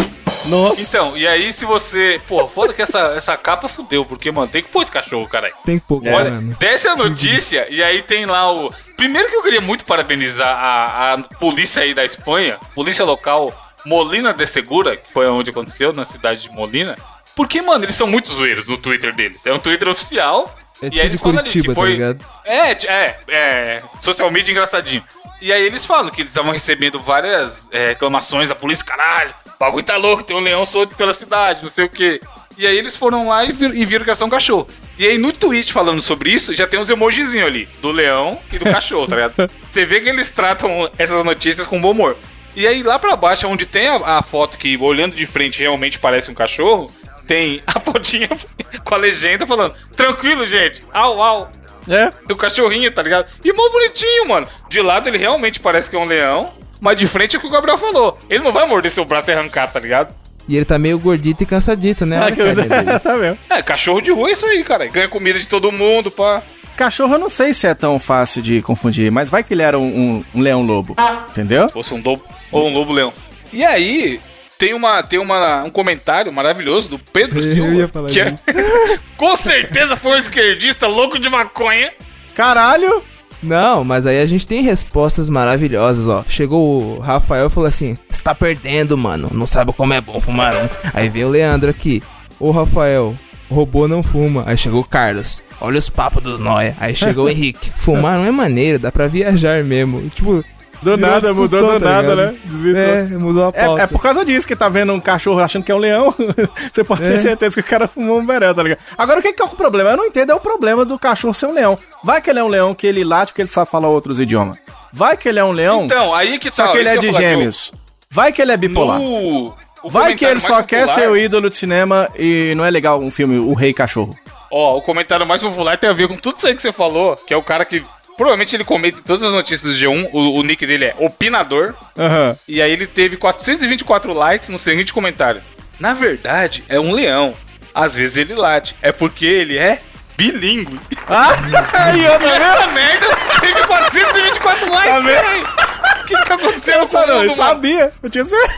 [0.47, 0.81] Nossa.
[0.81, 2.19] Então, e aí se você.
[2.27, 5.53] Pô, foda que essa, essa capa fudeu, porque, mano, tem que pôr esse cachorro, caralho.
[5.65, 6.55] Tem que pôr, É, Olha, mano.
[6.59, 8.73] desce a notícia e aí tem lá o.
[8.97, 13.53] Primeiro que eu queria muito parabenizar a, a polícia aí da Espanha, polícia local
[13.85, 16.95] Molina de Segura, que foi onde aconteceu, na cidade de Molina.
[17.35, 19.45] Porque, mano, eles são muito zoeiros no Twitter deles.
[19.45, 20.55] É um Twitter oficial.
[20.81, 21.91] É e tipo aí eles falam ali Curitiba, que tá foi.
[21.91, 22.25] ligado?
[22.45, 23.81] É, é, é.
[24.01, 25.03] Social media engraçadinho.
[25.41, 29.59] E aí eles falam que eles estavam recebendo várias é, reclamações da polícia, caralho, o
[29.59, 32.21] bagulho tá louco, tem um leão solto pela cidade, não sei o quê.
[32.57, 34.67] E aí eles foram lá e, vir- e viram que era só um cachorro.
[34.97, 38.57] E aí no tweet falando sobre isso, já tem uns emojizinhos ali, do leão e
[38.59, 39.51] do cachorro, tá ligado?
[39.71, 42.15] Você vê que eles tratam essas notícias com bom humor.
[42.55, 45.97] E aí lá pra baixo, onde tem a, a foto que olhando de frente realmente
[45.97, 46.93] parece um cachorro,
[47.27, 48.29] tem a fotinha
[48.83, 51.51] com a legenda falando, tranquilo, gente, au, au.
[51.89, 52.09] É.
[52.31, 53.29] O cachorrinho, tá ligado?
[53.43, 54.47] E mó bonitinho, mano.
[54.69, 57.47] De lado ele realmente parece que é um leão, mas de frente é o que
[57.47, 58.17] o Gabriel falou.
[58.29, 60.13] Ele não vai morder seu braço e arrancar, tá ligado?
[60.47, 62.19] E ele tá meio gordito e cansadito, né?
[62.23, 62.99] Olha a carinha dele.
[63.03, 63.37] tá mesmo.
[63.49, 64.87] É, cachorro de rua é isso aí, cara.
[64.87, 66.41] Ganha comida de todo mundo, pá.
[66.77, 69.77] Cachorro eu não sei se é tão fácil de confundir, mas vai que ele era
[69.77, 70.95] um, um- um leão lobo.
[71.29, 71.67] Entendeu?
[71.67, 73.11] Se fosse um lobo ou um lobo-leão.
[73.51, 74.19] E aí,
[74.57, 77.73] tem, uma, tem uma, um comentário maravilhoso do Pedro Eu Silva.
[77.75, 78.35] ia falar que é-
[79.17, 81.91] com certeza foi um esquerdista louco de maconha.
[82.35, 83.01] Caralho!
[83.41, 86.23] Não, mas aí a gente tem respostas maravilhosas, ó.
[86.27, 89.29] Chegou o Rafael e falou assim: Você tá perdendo, mano.
[89.33, 90.69] Não sabe como é bom fumar um.
[90.93, 92.01] Aí veio o Leandro aqui.
[92.39, 93.13] Ô Rafael,
[93.51, 94.43] robô não fuma.
[94.47, 95.43] Aí chegou o Carlos.
[95.59, 96.75] Olha os papos dos nóia.
[96.79, 97.69] Aí chegou o Henrique.
[97.75, 100.01] Fumar não é maneiro, dá pra viajar mesmo.
[100.09, 100.41] Tipo,
[100.83, 102.37] Do virou nada, mudou do tá nada, ligado?
[102.75, 103.09] né?
[103.11, 103.81] É, mudou a pauta.
[103.81, 106.13] É, é por causa disso que tá vendo um cachorro achando que é um leão.
[106.71, 107.19] Você pode ter É.
[107.19, 108.79] certeza que o cara fumou um beré, tá ligado?
[108.97, 109.91] Agora, o que, que é o problema?
[109.91, 111.77] Eu não entendo, é o problema do cachorro ser um leão.
[112.03, 114.57] Vai que ele é um leão que ele late porque ele sabe falar outros idiomas.
[114.91, 116.55] Vai que ele é um leão, Então, aí que tá.
[116.55, 117.71] só que ele isso é de gêmeos.
[118.11, 118.99] Vai que ele é bipolar.
[118.99, 119.53] No...
[119.83, 122.69] o Vai que ele só quer popular- ser o ídolo de cinema e não é
[122.69, 124.15] legal um filme O Rei Cachorro.
[124.51, 127.15] Ó, o comentário mais popular tem a ver com tudo isso aí que você falou,
[127.15, 127.83] que é o cara que.
[128.17, 131.73] Provavelmente ele comenta em todas as notícias do G1, o, o nick dele é Opinador,
[131.97, 132.35] Aham.
[132.47, 135.41] e aí ele teve 424 likes no seguinte comentário.
[135.79, 137.33] Na verdade, é um leão.
[137.73, 138.75] Às vezes ele late.
[138.81, 139.81] É porque ele é
[140.15, 140.79] bilíngue.
[141.07, 142.39] Ah, e outra E vez?
[142.41, 143.07] essa merda
[143.41, 145.99] teve 424 likes, Tá.
[146.03, 147.91] O que tá acontecendo com Essa o mundo, eu sabia.
[148.03, 148.53] Eu tinha certeza.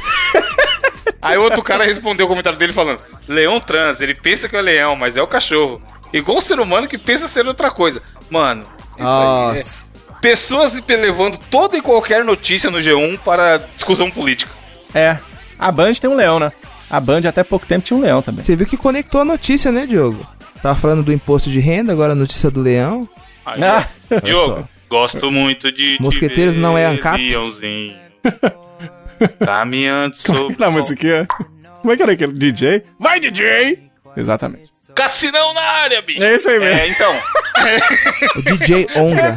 [1.22, 4.96] Aí outro cara respondeu o comentário dele falando: Leão trans, ele pensa que é leão,
[4.96, 5.82] mas é o cachorro.
[6.12, 8.02] Igual um ser humano que pensa ser outra coisa.
[8.30, 8.64] Mano,
[8.98, 9.52] isso aí é...
[9.52, 9.96] Nossa.
[10.22, 14.52] Pessoas levando toda e qualquer notícia no G1 para discussão política.
[14.94, 15.18] É,
[15.60, 16.52] a Band tem um leão, né?
[16.90, 18.44] A Band até pouco tempo tinha um leão também.
[18.44, 20.26] Você viu que conectou a notícia, né, Diogo?
[20.64, 23.08] Tava falando do imposto de renda, agora a notícia do leão.
[23.46, 23.88] Aí, Ah,
[24.24, 25.98] Diogo, gosto muito de.
[25.98, 27.20] te Mosqueteiros não é ANCAP?
[27.30, 27.96] Leãozinho.
[29.44, 30.56] Caminhando sobre.
[30.58, 31.28] Na musiquinha.
[31.82, 32.84] Como é que era aquele DJ?
[33.00, 33.80] Vai, DJ!
[34.18, 34.72] Exatamente.
[34.96, 36.24] Cassinão na área, bicho.
[36.24, 36.80] É isso aí mesmo.
[36.80, 37.22] É, então.
[38.36, 39.36] O DJ Onga.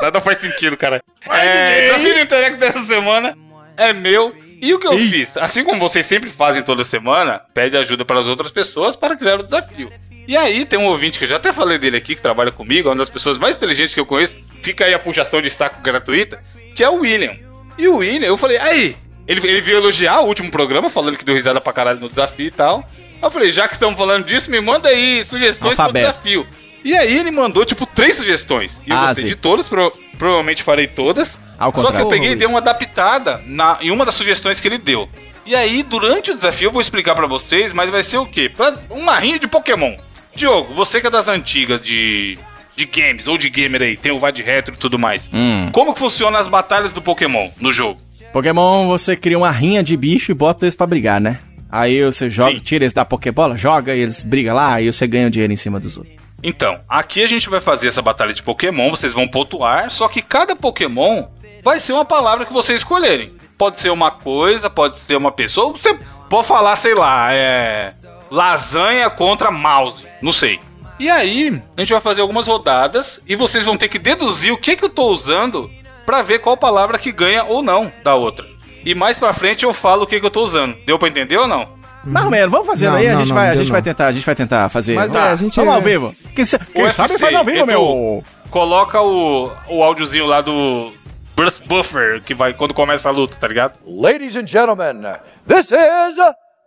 [0.00, 1.02] Nada faz sentido, cara.
[1.26, 1.80] Vai, é, DJ.
[1.86, 3.36] desafio do Interact dessa semana
[3.76, 4.34] é meu.
[4.60, 5.36] E o que eu fiz?
[5.36, 9.40] Assim como vocês sempre fazem toda semana, pede ajuda para as outras pessoas para criar
[9.40, 9.92] o desafio.
[10.26, 12.88] E aí tem um ouvinte que eu já até falei dele aqui, que trabalha comigo,
[12.88, 14.36] é uma das pessoas mais inteligentes que eu conheço.
[14.62, 16.42] Fica aí a puxação de saco gratuita,
[16.74, 17.36] que é o William.
[17.78, 18.96] E o William, eu falei, aí,
[19.28, 22.46] ele, ele veio elogiar o último programa, falando que deu risada pra caralho no desafio
[22.46, 22.88] e tal.
[23.22, 26.06] Eu falei, já que estamos falando disso, me manda aí sugestões pro Alfabeto.
[26.12, 26.46] desafio.
[26.84, 28.76] E aí ele mandou, tipo, três sugestões.
[28.86, 29.28] E eu Ah, gostei sim.
[29.28, 31.38] de todas, pro- provavelmente farei todas.
[31.58, 34.68] Ao Só que eu peguei e dei uma adaptada na, em uma das sugestões que
[34.68, 35.08] ele deu.
[35.44, 38.48] E aí, durante o desafio, eu vou explicar pra vocês, mas vai ser o quê?
[38.54, 39.96] Pra uma rinha de Pokémon.
[40.34, 42.38] Diogo, você que é das antigas de,
[42.76, 45.30] de games, ou de gamer aí, tem o Vai de Retro e tudo mais.
[45.32, 45.70] Hum.
[45.72, 48.00] Como que funciona as batalhas do Pokémon no jogo?
[48.32, 51.38] Pokémon, você cria uma rinha de bicho e bota eles pra brigar, né?
[51.70, 52.58] Aí você joga, Sim.
[52.58, 55.56] tira eles da Pokébola, joga e eles brigam lá e você ganha o dinheiro em
[55.56, 56.16] cima dos outros.
[56.42, 60.22] Então, aqui a gente vai fazer essa batalha de Pokémon, vocês vão pontuar, só que
[60.22, 61.26] cada Pokémon
[61.62, 63.32] vai ser uma palavra que vocês escolherem.
[63.58, 65.98] Pode ser uma coisa, pode ser uma pessoa, você
[66.28, 67.92] pode falar, sei lá, é.
[68.30, 70.60] Lasanha contra mouse, não sei.
[70.98, 74.58] E aí, a gente vai fazer algumas rodadas e vocês vão ter que deduzir o
[74.58, 75.70] que, que eu tô usando
[76.04, 78.46] pra ver qual palavra que ganha ou não da outra.
[78.86, 80.76] E mais pra frente eu falo o que, que eu tô usando.
[80.86, 81.68] Deu pra entender ou não?
[82.04, 83.80] Mais ou menos, vamos fazendo Não, aí, a não, gente, não, vai, a gente vai
[83.80, 83.84] não.
[83.84, 84.94] tentar, a gente vai tentar fazer.
[84.94, 86.14] Mas vamos, é, a gente vamos é- ao vivo.
[86.36, 88.24] Quem, quem UFC, sabe faz ao vivo, Edu, meu.
[88.48, 90.92] Coloca o, o áudiozinho lá do
[91.36, 93.74] Burst Buffer, que vai quando começa a luta, tá ligado?
[93.84, 95.02] Ladies and gentlemen,
[95.48, 96.16] this is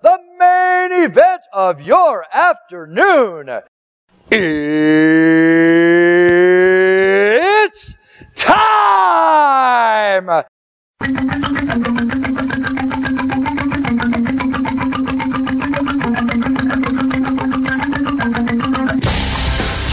[0.02, 3.46] the main event of your afternoon.
[7.50, 7.96] It's
[8.36, 10.44] time!
[11.00, 11.06] Que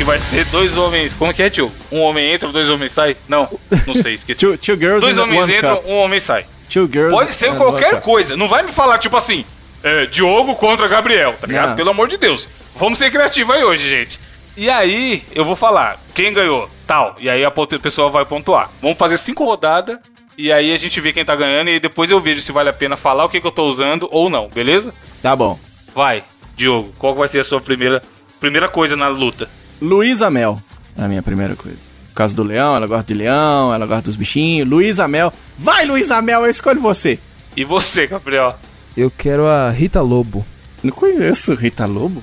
[0.03, 1.13] vai ser dois homens.
[1.13, 1.71] Como que é, tio?
[1.93, 3.15] Um homem entra, dois homens saem?
[3.29, 3.49] Não,
[3.87, 4.41] não sei, esqueci.
[4.41, 6.45] Two, two girls dois homens entram, um homem sai.
[6.69, 8.37] Two girls Pode ser qualquer coisa.
[8.37, 9.45] Não vai me falar, tipo assim,
[9.85, 11.69] é, Diogo contra Gabriel, tá ligado?
[11.69, 11.77] Não.
[11.77, 12.49] Pelo amor de Deus.
[12.75, 14.19] Vamos ser criativos aí hoje, gente.
[14.57, 16.69] E aí, eu vou falar, quem ganhou?
[16.85, 17.15] Tal.
[17.21, 18.71] E aí a pessoa vai pontuar.
[18.83, 19.99] Vamos fazer cinco rodadas.
[20.39, 21.71] E aí a gente vê quem tá ganhando.
[21.71, 24.09] E depois eu vejo se vale a pena falar o que, que eu tô usando
[24.11, 24.93] ou não, beleza?
[25.23, 25.59] Tá bom.
[25.95, 26.23] Vai,
[26.57, 28.03] Diogo, qual vai ser a sua primeira,
[28.39, 29.49] primeira coisa na luta?
[29.81, 30.61] Luísa Mel.
[30.97, 31.79] É a minha primeira coisa.
[32.09, 34.69] Por causa do leão, ela gosta de leão, ela gosta dos bichinhos.
[34.69, 35.33] Luísa Mel.
[35.59, 37.19] Vai, Luísa Mel, eu escolho você.
[37.57, 38.59] E você, Gabriel?
[38.97, 40.45] Eu quero a Rita Lobo.
[40.83, 42.23] Não conheço Rita Lobo.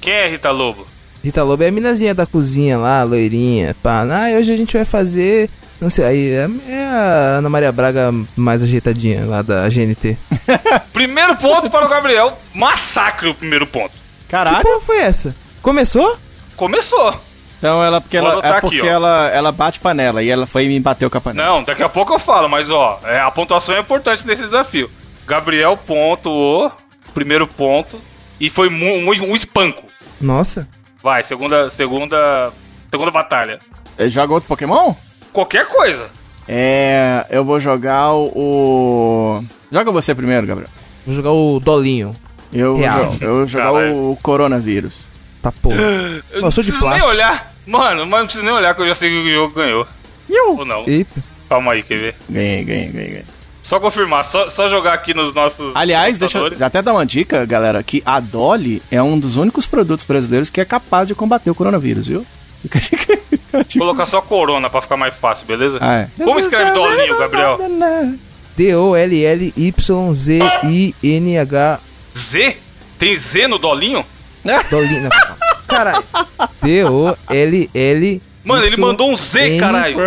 [0.00, 0.86] Quem é Rita Lobo?
[1.22, 3.76] Rita Lobo é a minazinha da cozinha lá, loirinha.
[3.82, 4.02] Pá.
[4.02, 5.48] Ah, hoje a gente vai fazer.
[5.82, 10.16] Não sei, aí é, é a Ana Maria Braga mais ajeitadinha lá da GNT.
[10.94, 12.38] Primeiro ponto para o Gabriel.
[12.54, 13.90] Massacre o primeiro ponto.
[13.90, 14.62] Que Caralho.
[14.62, 15.34] porra foi essa?
[15.60, 16.16] Começou?
[16.54, 17.20] Começou.
[17.58, 18.86] Então ela, porque Vou ela, é aqui, porque ó.
[18.86, 21.48] ela, ela bate panela e ela foi e me bateu com a panela.
[21.48, 24.88] Não, daqui a pouco eu falo, mas ó, é, a pontuação é importante nesse desafio.
[25.26, 26.70] Gabriel pontuou,
[27.12, 28.00] primeiro ponto,
[28.38, 29.82] e foi um, um espanco.
[30.20, 30.68] Nossa.
[31.02, 32.52] Vai, segunda, segunda,
[32.88, 33.58] segunda batalha.
[34.08, 34.94] Joga outro Pokémon?
[35.32, 36.06] Qualquer coisa.
[36.46, 37.26] É.
[37.30, 39.42] Eu vou jogar o.
[39.70, 40.70] Joga você primeiro, Gabriel.
[41.06, 42.14] Vou jogar o Dolinho.
[42.52, 43.16] Eu, Real.
[43.20, 44.10] eu vou jogar Caralho.
[44.10, 44.94] o coronavírus.
[45.40, 45.76] Tá porra.
[46.32, 47.06] Eu Eu sou de não preciso plástico.
[47.06, 47.52] nem olhar.
[47.66, 49.86] Mano, mas não preciso nem olhar que eu já sei que o jogo ganhou.
[50.58, 50.84] Ou não.
[50.86, 51.22] Eita.
[51.48, 52.14] Calma aí, quer ver?
[52.28, 53.08] Ganhei, ganhei, ganhei.
[53.08, 53.24] ganhei.
[53.62, 55.74] Só confirmar, só, só jogar aqui nos nossos.
[55.76, 59.66] Aliás, deixa eu até dar uma dica, galera, que a Dolly é um dos únicos
[59.66, 62.26] produtos brasileiros que é capaz de combater o coronavírus, viu?
[62.60, 62.80] Fica
[63.66, 63.78] dica.
[63.78, 65.78] Colocar só Corona pra ficar mais fácil, beleza?
[65.80, 66.08] Ah, é.
[66.24, 67.58] Como escreve Dolinho, Gabriel?
[70.42, 71.80] D-O-L-L-Y-Z-I-N-H.
[72.16, 72.56] Z?
[72.98, 74.04] Tem Z no Dolinho?
[74.70, 75.08] Dolinho.
[75.66, 76.04] Caralho.
[76.62, 78.22] D-O-L-L.
[78.44, 79.98] Mano, ele mandou um Z, caralho.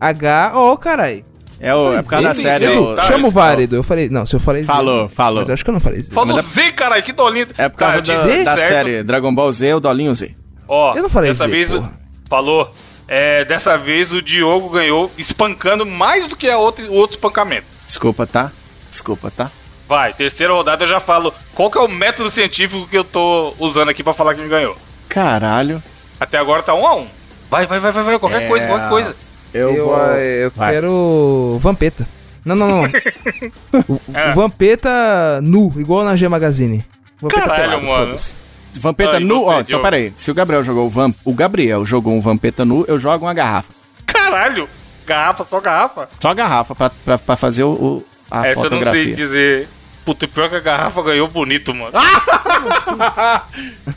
[0.00, 1.24] H-O, caralho.
[1.60, 2.66] É, o, é por causa da série.
[2.66, 2.76] sim.
[2.76, 3.76] o- Tá, Chama o isso, válido.
[3.76, 4.08] Eu falei.
[4.08, 4.66] Não, se eu falei Z.
[4.66, 5.38] Falou, falou.
[5.40, 6.12] Mas eu acho que eu não falei Z.
[6.12, 7.46] Falou Mas Z, caralho, que Dolinho.
[7.56, 10.34] É por causa Tá, da, Z, da série Dragon Ball Z, o Dolinho Z.
[10.66, 11.92] Ó, Eu não falei dessa Z, vez, porra.
[12.28, 12.74] falou.
[13.08, 17.66] É, dessa vez o Diogo ganhou espancando mais do que a outra, o outro espancamento.
[17.86, 18.50] Desculpa, tá?
[18.90, 19.50] Desculpa, tá?
[19.88, 23.54] Vai, terceira rodada eu já falo qual que é o método científico que eu tô
[23.58, 24.76] usando aqui pra falar quem ganhou.
[25.08, 25.82] Caralho.
[26.18, 27.06] Até agora tá um a um.
[27.50, 29.16] Vai, vai, vai, vai, vai, qualquer É, coisa, qualquer coisa.
[29.52, 29.98] Eu, Eu, vou...
[30.16, 31.58] eu quero.
[31.60, 32.08] Vampeta.
[32.44, 32.82] Não, não, não.
[33.88, 34.32] o, É.
[34.32, 36.84] Vampeta nu, igual na G Magazine.
[37.20, 38.16] Vampeta Caralho, mano.
[38.80, 40.12] Vampeta Ah, nu, ó, então peraí.
[40.16, 43.34] Se o Gabriel jogou o Vamp, o Gabriel jogou um Vampeta nu, eu jogo uma
[43.34, 43.72] garrafa.
[44.06, 44.68] Caralho,
[45.06, 46.08] garrafa, só garrafa.
[46.20, 49.04] Só garrafa pra, pra, pra fazer o, o- a Essa eu não fotografia.
[49.04, 49.68] sei dizer.
[50.04, 51.92] Puta, pior que a garrafa ganhou bonito, mano.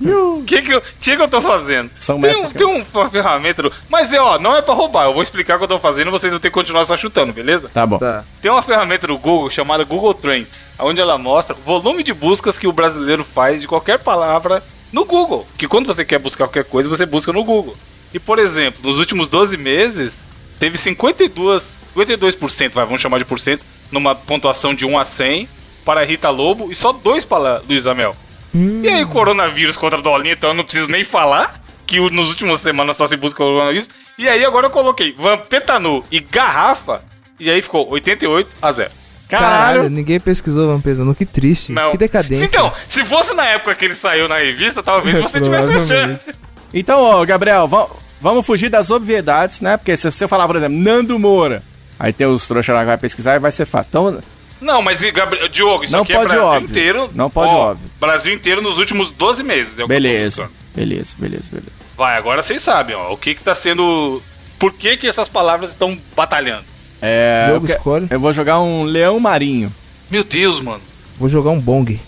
[0.01, 1.89] O que que, eu- que que eu tô fazendo?
[1.99, 3.63] São tem, um, tem um- uma ferramenta.
[3.63, 5.05] do- Mas é, ó, não é pra roubar.
[5.05, 7.33] Eu vou explicar o que eu tô fazendo vocês vão ter que continuar só chutando,
[7.33, 7.69] beleza?
[7.73, 7.97] Tá bom.
[7.97, 8.23] Tá.
[8.41, 12.57] Tem uma ferramenta do Google chamada Google Trends, onde ela mostra o volume de buscas
[12.57, 15.47] que o brasileiro faz de qualquer palavra no Google.
[15.57, 17.75] Que quando você quer buscar qualquer coisa, você busca no Google.
[18.13, 20.13] E, por exemplo, nos últimos 12 meses,
[20.59, 21.63] teve 52,
[21.95, 25.49] 52%, vai, vamos chamar de por cento, numa pontuação de 1 a 100
[25.85, 28.15] para Rita Lobo e só dois para Luiz Amel.
[28.53, 32.95] E aí, coronavírus contra Dolinho, então eu não preciso nem falar que nos últimas semanas
[32.97, 33.89] só se busca coronavírus.
[34.17, 37.01] E aí agora eu coloquei Vampeta nu e Garrafa,
[37.39, 38.91] e aí ficou 88 a 0.
[39.27, 41.13] Caralho, ninguém pesquisou Vampeta nu.
[41.13, 41.71] Que triste.
[41.73, 41.91] Não.
[41.91, 42.45] Que decadência.
[42.45, 46.33] Então, se fosse na época que ele saiu na revista, talvez você tivesse a chance.
[46.73, 47.87] Então, ó, Gabriel, va-
[48.21, 49.75] vamos fugir das obviedades, né?
[49.77, 51.61] Porque se você falar, por exemplo, Nando Moura,
[51.99, 53.89] aí tem os trouxas lá que vai pesquisar e vai ser fácil.
[53.89, 54.19] Então,
[54.61, 56.69] Não, mas e, Gabriel, Diogo, isso Não aqui pode é Brasil óbvio.
[56.69, 57.09] inteiro.
[57.13, 57.89] Não pode Ó, óbvio.
[57.99, 59.77] Brasil inteiro nos últimos 12 meses.
[59.79, 60.49] É beleza.
[60.73, 61.71] Beleza, beleza, beleza.
[61.97, 64.21] Vai, agora vocês sabem, ó, o que que tá sendo...
[64.59, 66.63] Por que que essas palavras estão batalhando?
[67.01, 68.07] É, Jogo eu, que- escolhe.
[68.09, 69.71] eu vou jogar um leão marinho.
[70.09, 70.81] Meu Deus, mano.
[71.19, 71.99] Vou jogar um Bong.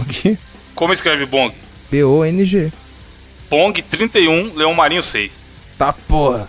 [0.00, 0.38] Aqui.
[0.74, 1.54] Como escreve Bong?
[1.90, 2.72] B-O-N-G.
[3.50, 5.32] Bong 31, Leão Marinho 6.
[5.78, 6.48] Tá porra.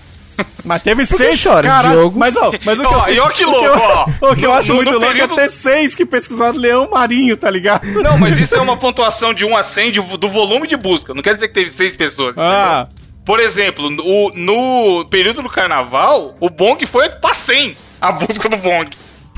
[0.64, 1.40] Mas teve Por que seis.
[1.40, 2.18] choras, cara, Diogo?
[2.20, 4.06] Mas, ó, mas o que Ó, eu, e ó que o louco, eu- ó.
[4.32, 6.90] O que eu acho no- muito no louco período- é ter seis que pesquisaram leão
[6.92, 7.86] marinho, tá ligado?
[8.04, 11.14] Não, mas isso é uma pontuação de 1 a 100 de- do volume de busca.
[11.14, 12.36] Não quer dizer que teve 6 pessoas.
[12.38, 13.08] Ah, entendeu?
[13.26, 18.58] Por exemplo, o- no período do carnaval, o Bong foi pra 100 a busca do
[18.58, 18.90] Bong.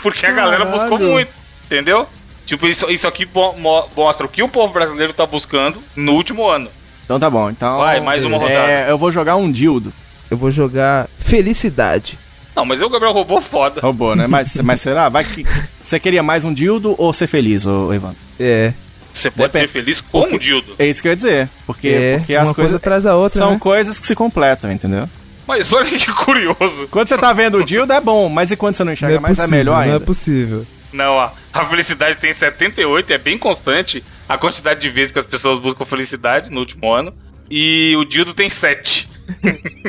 [0.01, 0.77] Porque a galera Caralho.
[0.89, 1.31] buscou muito.
[1.65, 2.07] Entendeu?
[2.45, 6.13] Tipo, isso, isso aqui mo- mo- mostra o que o povo brasileiro tá buscando no
[6.13, 6.67] último ano.
[7.05, 7.49] então tá bom.
[7.49, 8.71] Então, Vai, mais uma rodada.
[8.71, 9.91] É, eu vou jogar um dildo.
[10.29, 12.17] Eu vou jogar Felicidade.
[12.55, 13.79] Não, mas o Gabriel roubou foda.
[13.81, 14.27] Roubou, né?
[14.27, 15.07] Mas, mas será?
[15.09, 15.45] Vai que.
[15.81, 18.17] Você queria mais um dildo ou ser feliz, ô Evandro?
[18.39, 18.73] É.
[19.11, 19.67] Você pode Depende.
[19.71, 20.75] ser feliz com o dildo.
[20.77, 21.49] É isso que eu ia dizer.
[21.65, 23.59] Porque, É, porque uma as coisa coisas atrás da outra, são né?
[23.59, 25.09] coisas que se completam, entendeu?
[25.47, 26.87] Mas olha que curioso.
[26.91, 29.19] Quando você tá vendo o dildo é bom, mas e quando você não enxerga Não
[29.19, 29.95] é mais possível, é melhor não ainda.
[29.95, 30.65] é possível.
[30.93, 35.25] Não, ó, a felicidade tem 78, é bem constante a quantidade de vezes que as
[35.25, 37.11] pessoas buscam felicidade no último ano.
[37.49, 39.08] E o dildo tem 7.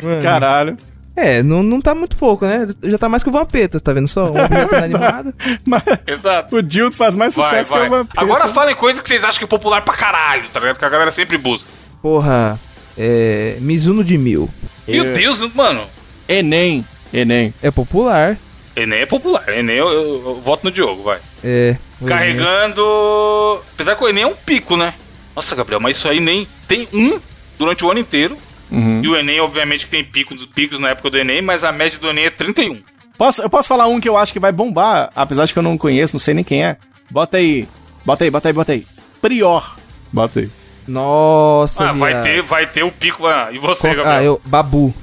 [0.03, 0.23] Mano.
[0.23, 0.77] Caralho.
[1.17, 2.67] É, não, não tá muito pouco, né?
[2.85, 4.31] Já tá mais que o Vampeta, tá vendo só?
[4.31, 5.35] Um objeto inanimado.
[5.67, 6.57] Mas Exato.
[6.57, 7.81] o dildo faz mais Vai, sucesso vai.
[7.81, 8.21] que o vampiro.
[8.25, 10.79] Agora falem coisas que vocês acham que é popular pra caralho, tá ligado?
[10.79, 11.69] Que a galera sempre busca.
[12.01, 12.59] Porra,
[12.97, 13.57] é.
[13.61, 14.49] Mizuno de mil.
[14.89, 15.85] Meu Eu- Deus, mano.
[16.29, 16.87] Enem.
[17.13, 17.53] Enem.
[17.61, 18.39] É popular.
[18.75, 19.47] Enem é popular.
[19.49, 21.19] Enem eu, eu- eu voto no Diogo, vai.
[21.45, 21.77] É.
[22.01, 23.61] o Carregando.
[23.75, 24.95] Apesar que o Enem é um pico, né?
[25.35, 27.21] Nossa, Gabriel, mas isso aí nem tem um
[27.59, 28.37] durante o ano inteiro.
[28.71, 29.01] Uhum.
[29.03, 31.99] E o Enem, obviamente, que tem pico, picos na época do Enem, mas a média
[31.99, 32.81] do Enem é 31.
[33.19, 35.63] Posso, eu posso falar um que eu acho que vai bombar, apesar de que eu
[35.63, 36.77] não conheço, não sei nem quem é.
[37.11, 37.69] Bota aí.
[38.05, 38.87] Bota aí, bota aí, bota aí.
[39.21, 39.77] Prior.
[40.13, 40.51] Bota aí.
[40.89, 43.27] Nossa, Ah, vai ter, vai ter o pico.
[43.27, 44.15] Ah, e você, Qual- Gabriel?
[44.19, 44.41] Ah, eu.
[44.45, 44.95] Babu.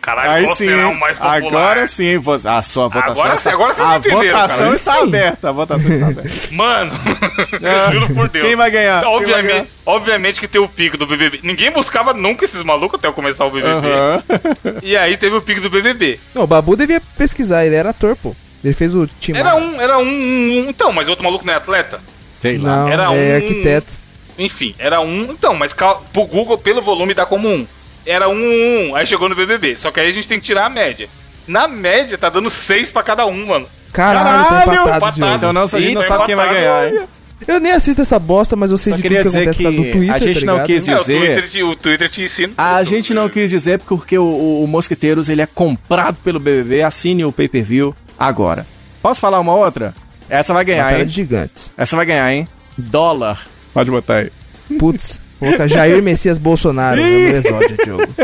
[0.00, 1.36] Caralho, qual será o mais popular?
[1.46, 3.12] Agora sim, você- a sua votação.
[3.12, 4.74] Agora está- sim, agora vocês a entenderam, votação cara.
[4.74, 5.02] está Sim.
[5.02, 5.48] aberta.
[5.48, 6.30] A votação está aberta.
[6.52, 6.92] Mano,
[7.60, 8.44] eu juro por Deus.
[8.44, 8.98] quem vai ganhar?
[8.98, 9.42] Então, Quem vai ganhar?
[9.44, 11.40] obviamente, obviamente que tem o pico do BBB.
[11.42, 13.88] Ninguém buscava nunca esses malucos até eu começar o BBB.
[13.88, 14.22] Aham.
[14.82, 16.18] E aí teve o pico do BBB.
[16.34, 18.34] Não, o Babu devia pesquisar, ele era ator, pô.
[18.62, 19.38] Ele fez o time.
[19.38, 22.00] Era um, era um, um- Então, mas o outro maluco não é atleta?
[22.40, 22.76] Sei lá.
[22.84, 23.94] Não, Era é um- arquiteto.
[24.38, 25.24] Enfim, era um.
[25.30, 27.66] Então, mas cal- pro Google, pelo volume, dá como um.
[28.06, 29.76] Era um, um, um, aí chegou no BBB.
[29.76, 31.08] Só que aí a gente tem que tirar a média.
[31.46, 33.66] Na média, tá dando seis pra cada um, mano.
[33.92, 35.14] Caralho, tá Caralho, empatado, empatado.
[35.16, 35.34] Diogo.
[35.36, 37.00] Então não, a gente não sabe quem vai ganhar, hein?
[37.48, 39.56] Eu nem assisto essa bosta, mas eu sei Só de tudo queria que dizer acontece
[39.58, 41.62] que por causa do Twitter, a gente tá não quis É, o dizer- Twitter, te,
[41.62, 42.52] o Twitter te ensina.
[42.56, 42.84] A tudo.
[42.90, 46.82] gente não quis dizer porque o, o, o Mosqueteiros ele é comprado pelo BBB.
[46.82, 48.66] Assine o pay-per-view agora.
[49.02, 49.94] Posso falar uma outra?
[50.28, 51.06] Essa vai ganhar, Batalha hein?
[51.06, 51.72] de gigantes.
[51.78, 52.46] Essa vai ganhar, hein?
[52.76, 53.40] Dólar.
[53.72, 54.30] Pode botar aí.
[54.78, 58.14] Putz, colocar Jair Messias Bolsonaro no meu exódio, Diogo.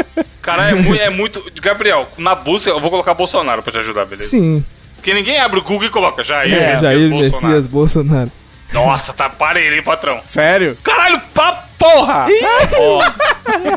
[0.40, 1.42] Cara, é, mui- é muito.
[1.60, 4.28] Gabriel, na busca, eu vou colocar Bolsonaro pra te ajudar, beleza?
[4.30, 4.64] Sim.
[4.94, 7.46] Porque ninguém abre o Google e coloca Jair, É, Messias Jair Bolsonaro.
[7.48, 8.32] Messias Bolsonaro.
[8.72, 10.20] Nossa, tá parei, hein, patrão?
[10.26, 10.76] Sério?
[10.82, 12.26] Caralho, pra porra!
[12.80, 13.02] Ó,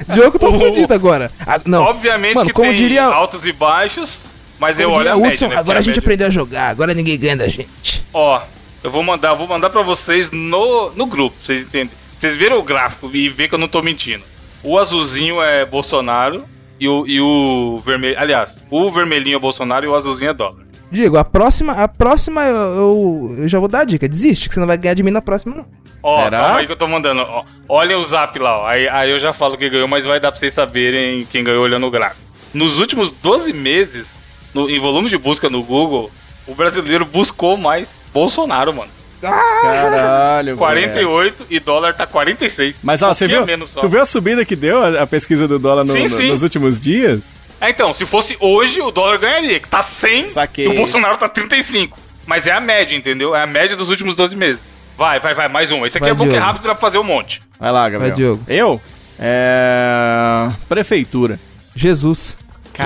[0.14, 1.32] Diogo, tô fudido agora.
[1.46, 1.84] Ah, não.
[1.84, 4.22] obviamente Mano, que como tem diria- altos e baixos,
[4.60, 5.56] mas Como eu olho a média, Hudson, né?
[5.58, 8.04] agora a gente média- aprendeu a jogar, agora ninguém ganha da gente.
[8.14, 8.42] Ó,
[8.84, 11.92] eu vou mandar, vou mandar pra vocês no, no grupo, pra vocês entendem.
[12.20, 14.24] Vocês viram o gráfico e ver que eu não tô mentindo.
[14.62, 16.44] O azulzinho é Bolsonaro
[16.80, 18.20] e o, e o vermelho.
[18.20, 20.66] Aliás, o vermelhinho é Bolsonaro e o azulzinho é dólar.
[20.92, 24.08] Diego, a próxima, a próxima eu, eu, eu já vou dar a dica.
[24.08, 25.66] Desiste, que você não vai ganhar de mim na próxima, não.
[26.02, 26.40] Ó, Será?
[26.40, 27.22] calma aí que eu tô mandando.
[27.22, 28.68] Ó, olhem o zap lá, ó.
[28.68, 31.64] Aí, aí eu já falo quem ganhou, mas vai dar pra vocês saberem quem ganhou
[31.64, 32.22] olhando o gráfico.
[32.54, 34.10] Nos últimos 12 meses,
[34.54, 36.10] no- em volume de busca no Google,
[36.48, 38.90] o brasileiro buscou mais Bolsonaro, mano.
[39.22, 40.58] Caralho, velho.
[40.58, 42.78] 48 e dólar tá 46.
[42.84, 43.46] Mas ó, você viu?
[43.46, 43.82] menos só.
[43.82, 46.30] Tu viu a subida que deu a, a pesquisa do dólar no- Sim, no- sim.
[46.30, 47.22] nos últimos dias?
[47.62, 50.66] É, então, se fosse hoje, o dólar ganharia, que tá 100 Saquei.
[50.66, 51.98] e o Bolsonaro tá 35.
[52.26, 53.36] Mas é a média, entendeu?
[53.36, 54.60] É a média dos últimos 12 meses.
[54.98, 55.86] Vai, vai, vai, mais um.
[55.86, 56.46] Esse aqui Vai, é bom que é Diogo.
[56.46, 57.42] rápido dá pra fazer um monte.
[57.60, 58.02] Vai lá, Gabriel.
[58.10, 58.44] Vai, Diogo.
[58.48, 58.82] Eu?
[59.20, 60.50] É...
[60.68, 61.40] Prefeitura.
[61.76, 62.38] Jesus.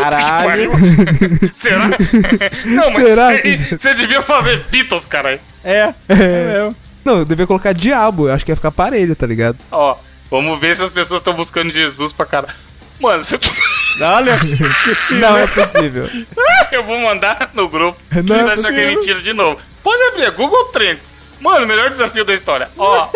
[0.02, 0.72] Caralho.
[1.56, 1.88] Será?
[2.66, 5.40] Não, mas Será você, que- você devia fazer Beatles, caralho.
[5.64, 5.94] É.
[6.10, 6.16] É
[6.54, 6.76] mesmo.
[7.06, 9.58] Não, eu devia colocar diabo, eu acho que ia ficar parelho, tá ligado?
[9.72, 9.96] Ó,
[10.32, 12.54] vamos ver se as pessoas estão buscando Jesus pra caralho.
[13.00, 13.40] Mano, se eu,
[14.02, 14.40] Olha,
[15.08, 15.44] sim, Não né?
[15.44, 16.10] é possível.
[16.72, 18.00] eu vou mandar no grupo.
[18.12, 18.90] Não Não é é achar que é possível.
[18.90, 19.60] mentira de novo.
[19.84, 21.04] Pode abrir, é Google Trends.
[21.42, 22.70] Mano, melhor desafio da história.
[22.78, 23.10] Ó,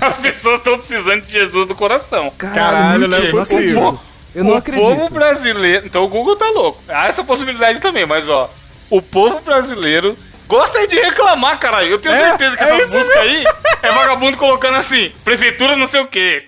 [0.00, 2.32] as pessoas estão precisando de Jesus do coração.
[2.38, 4.00] Caralho, não é possível.
[4.34, 4.84] Eu não o acredito.
[4.86, 5.86] povo brasileiro.
[5.86, 6.82] Então o Google tá louco.
[6.88, 8.50] Há essa possibilidade também, mas ó.
[8.88, 10.16] O povo brasileiro
[10.48, 11.88] gosta de reclamar, caralho.
[11.90, 13.44] Eu tenho É, certeza que é essa busca aí
[13.82, 16.44] é vagabundo colocando assim: prefeitura não sei o quê.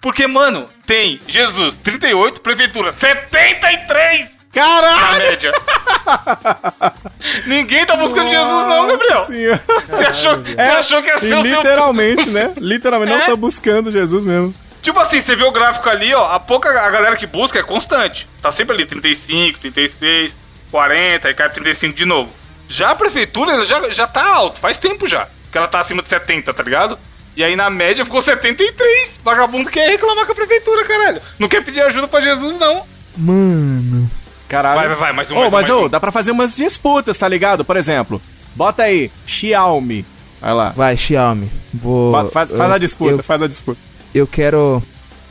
[0.00, 5.18] Porque, mano, tem Jesus 38, prefeitura 73 na Caralho!
[5.18, 5.52] média.
[7.46, 9.24] Ninguém tá buscando Jesus, não, Gabriel.
[9.26, 9.62] Senhora.
[9.88, 11.56] Você achou, você achou que ia E ser o seu.
[11.56, 12.52] literalmente, né?
[12.56, 13.26] Literalmente, não É?
[13.26, 14.54] tá buscando Jesus mesmo.
[14.82, 17.62] Tipo assim, você vê o gráfico ali, ó, a pouca a galera que busca é
[17.62, 18.28] constante.
[18.42, 20.34] Tá sempre ali 35, 36,
[20.70, 22.30] 40, aí cai pra 35 de novo.
[22.68, 25.28] Já a prefeitura ela já, já tá alto, faz tempo já.
[25.52, 26.98] Que ela tá acima de 70, tá ligado?
[27.36, 29.20] E aí na média ficou 73.
[29.24, 31.22] Vagabundo quer reclamar com a prefeitura, caralho.
[31.38, 32.84] Não quer pedir ajuda pra Jesus, não.
[33.16, 34.10] Mano.
[34.48, 34.78] Caralho.
[34.80, 35.88] Vai, vai, vai, mais um, Ô, mais um, mas mais ô, um.
[35.88, 37.64] dá pra fazer umas disputas, tá ligado?
[37.64, 38.20] Por exemplo,
[38.54, 40.04] bota aí, Xiaomi.
[40.40, 40.70] Vai lá.
[40.70, 41.50] Vai, Xiaomi.
[41.72, 42.12] Vou.
[42.12, 43.78] Fa- faz, faz eu- a disputa, Eu, faz a disputa.
[44.14, 44.82] Eu quero.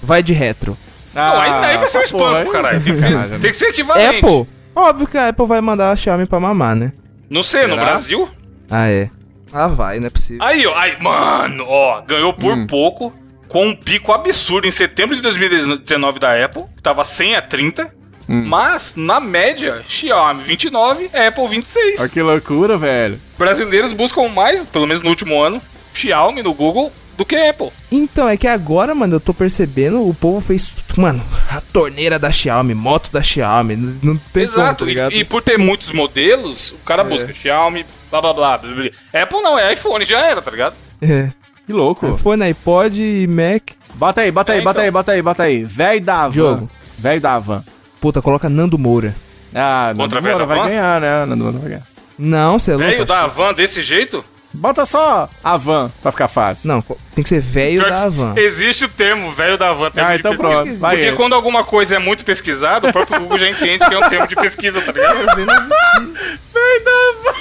[0.02, 0.78] Vai de retro.
[1.14, 2.82] Não, aí, aí vai ser um aí- caralho.
[2.82, 4.18] Tem que, ser, Sacanagem, tem que ser equivalente.
[4.26, 4.48] Apple!
[4.76, 6.94] Óbvio que a Apple vai mandar a Xiaomi pra mamar, né?
[7.30, 7.82] Não sei, no Será?
[7.84, 8.30] Brasil?
[8.70, 9.10] Ah, é.
[9.54, 10.42] Ah, vai, não é possível.
[10.44, 12.66] Aí, ó, aí, mano, ó, ganhou por Hum.
[12.68, 13.14] pouco,
[13.50, 17.94] com um pico absurdo em setembro de 2019 da Apple, que tava 100 a 30.
[18.30, 18.46] Hum.
[18.48, 22.00] Mas, na média, Xiaomi 29, Apple 26.
[22.00, 23.20] Olha que loucura, velho.
[23.38, 25.62] Brasileiros buscam mais, pelo menos no último ano,
[25.94, 27.70] Xiaomi no Google do que Apple.
[27.92, 32.32] Então, é que agora, mano, eu tô percebendo, o povo fez, mano, a torneira da
[32.32, 35.12] Xiaomi, moto da Xiaomi, não, não tem como, tá Exato, ligado?
[35.14, 39.22] e, e por ter muitos modelos, o cara busca Xiaomi, blá blá blá, blá, blá.
[39.22, 40.76] Apple não, é iPhone, já era, tá ligado?
[41.02, 41.32] É.
[41.68, 42.10] Que louco.
[42.10, 43.62] iPhone, iPod e Mac.
[43.94, 44.84] Bota aí, bota aí, É, bota então.
[44.86, 45.64] aí, bota aí, bota aí.
[45.64, 46.34] Velho da van.
[46.34, 46.70] Jogo.
[46.98, 47.64] Velho da van.
[48.00, 49.16] Puta, coloca Nando Moura.
[49.54, 51.26] Ah, Contra Nando Moura vai ganhar, né?
[51.26, 51.84] Nando Moura vai ganhar.
[52.18, 52.90] Não, você é louco.
[52.90, 54.26] Velho da van desse jeito?
[54.54, 56.68] Bota só a van pra ficar fácil.
[56.68, 56.82] Não,
[57.16, 58.34] tem que ser velho da van.
[58.36, 59.90] Existe o termo velho da van.
[59.96, 60.62] Ah, então pesquisa.
[60.64, 60.76] pronto.
[60.78, 61.16] Vai Porque ele.
[61.16, 64.28] quando alguma coisa é muito pesquisada, o próprio Google já entende que é um termo
[64.28, 65.20] de pesquisa, tá ligado?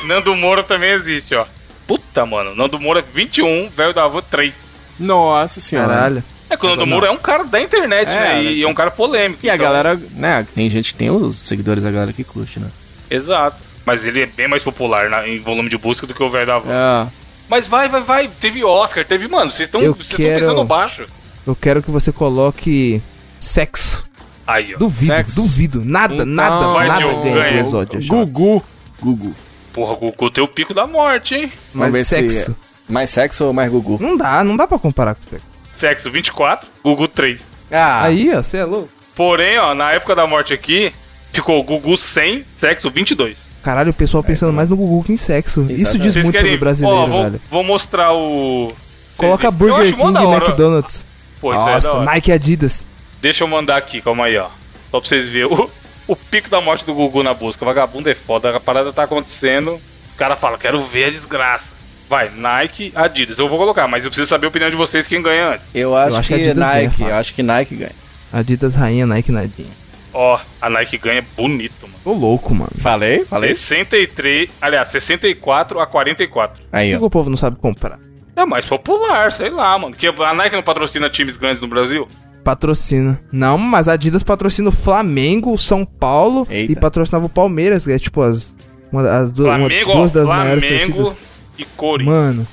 [0.06, 1.46] Nando Moura também existe, ó.
[1.86, 2.54] Puta, mano.
[2.54, 4.54] Nando Moura 21, velho da van 3.
[4.98, 5.88] Nossa senhora.
[5.88, 6.24] Caralho.
[6.48, 8.42] É que o Nando Moura é um cara da internet, É, né?
[8.44, 9.40] E, é um cara polêmico.
[9.44, 10.46] E a então- galera, né?
[10.54, 12.68] Tem gente que tem os seguidores da galera que curte, né?
[13.10, 13.56] Exato.
[13.84, 16.46] Mas ele é bem mais popular na- em volume de busca do que o velho
[16.46, 16.70] da van.
[16.72, 17.06] É.
[17.48, 18.28] Mas vai, vai, vai.
[18.28, 19.26] Teve Oscar, teve.
[19.26, 21.06] Mano, vocês estão Eu vocês estão quero- pensando baixo.
[21.46, 23.02] Eu quero que você coloque
[23.38, 24.04] sexo.
[24.46, 24.78] Aí, ó.
[24.78, 25.34] Duvido, Sexo.
[25.36, 25.84] duvido.
[25.84, 28.00] Nada, Então, nada, vai, nada Diogo, ganha Exódio.
[28.06, 28.62] Gugu.
[29.00, 29.34] Gugu.
[29.72, 31.52] Porra, Goku tem o pico da morte, hein?
[31.72, 32.56] Mas ver se- sexo.
[32.88, 33.98] Mais sexo ou mais Gugu?
[34.00, 35.46] Não dá, não dá pra comparar com sexo.
[35.78, 37.40] Sexo 24, Gugu 3.
[37.70, 38.88] Ah, Aí, ó, você é louco.
[39.14, 40.92] Porém, ó, na época da morte aqui,
[41.32, 43.36] ficou Gugu 100, sexo 22.
[43.62, 45.66] Caralho, o pessoal pensando mais no Gugu que em sexo.
[45.70, 46.52] Isso diz Vocês muito querem.
[46.52, 47.40] sobre o brasileiro, ó, vou, velho.
[47.50, 48.72] vou mostrar o.
[49.16, 50.24] Coloca Vocês- eu Burger King e.
[50.34, 51.04] McDonald's.
[51.40, 52.04] Pô, isso aí é Nossa, hora.
[52.06, 52.84] Nike Adidas.
[53.20, 54.48] Deixa eu mandar aqui, calma aí, ó.
[54.90, 55.70] Só pra vocês verem o,
[56.08, 57.64] o pico da morte do Gugu na busca.
[57.64, 59.72] Vagabundo é foda, a parada tá acontecendo.
[59.74, 61.68] O cara fala, quero ver a desgraça.
[62.08, 63.38] Vai, Nike, Adidas.
[63.38, 65.66] Eu vou colocar, mas eu preciso saber a opinião de vocês quem ganha antes.
[65.74, 67.02] eu acho, acho que que, Adidas ganha Nike.
[67.02, 67.92] Eu acho que Nike ganha.
[68.32, 69.79] Adidas rainha, Nike nadinha.
[70.12, 71.94] Ó, a Nike ganha bonito, mano.
[72.04, 72.70] Ô louco, mano.
[72.78, 73.24] Falei?
[73.24, 73.54] Falei?
[73.54, 76.62] 63, aliás, 64 a 44.
[76.62, 76.98] Por Aí, que, ó.
[76.98, 77.98] que o povo não sabe comprar?
[78.34, 79.94] É mais popular, sei lá, mano.
[79.94, 82.08] Que a Nike não patrocina times grandes no Brasil?
[82.42, 83.20] Patrocina.
[83.30, 86.72] Não, mas a Adidas patrocina o Flamengo, o São Paulo Eita.
[86.72, 88.56] e patrocinava o Palmeiras, que é tipo as,
[88.90, 91.20] uma, as duas, uma- Flamengo, duas ó, das maiores Flamengo torcidas.
[91.58, 92.16] e Corinthians.
[92.16, 92.46] Mano,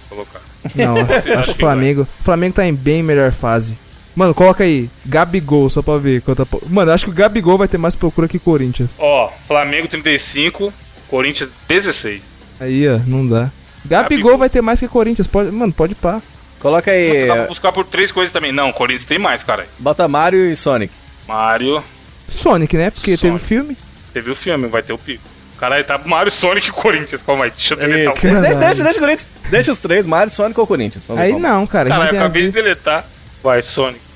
[0.76, 1.56] não, acho acham que o?
[1.56, 2.08] Flamengo.
[2.20, 3.80] O Flamengo tá em bem melhor fase.
[4.18, 6.44] Mano, coloca aí, Gabigol, só pra ver quanta.
[6.68, 8.96] Mano, eu acho que o Gabigol vai ter mais procura que Corinthians.
[8.98, 10.74] Ó, Flamengo 35,
[11.08, 12.24] Corinthians 16.
[12.60, 13.52] Aí, ó, não dá.
[13.86, 14.38] Gabigol, Gabigol.
[14.40, 16.20] vai ter mais que Corinthians, pode, mano, pode pá.
[16.60, 17.12] Coloca aí.
[17.12, 18.52] Você dá pra buscar por três coisas também.
[18.52, 19.68] Não, Corinthians tem mais, cara.
[19.78, 20.92] Bota Mario e Sonic.
[21.28, 21.84] Mario,
[22.28, 22.90] Sonic, né?
[22.90, 23.46] Porque teve o Sonic.
[23.46, 23.78] filme.
[24.12, 25.22] teve o filme, vai ter o pico.
[25.60, 27.22] Caralho, tá Mario, Sonic e Corinthians.
[27.22, 28.28] Calma aí, deixa eu deletar Isso.
[28.28, 29.28] o Deixa, deixa o Corinthians.
[29.52, 31.04] Deixa os três, Mario, Sonic ou Corinthians.
[31.08, 31.40] Vamos Aí qual.
[31.40, 31.88] não, cara.
[31.90, 33.06] Caralho, eu acabei de deletar.
[33.44, 34.07] Vai, Sonic.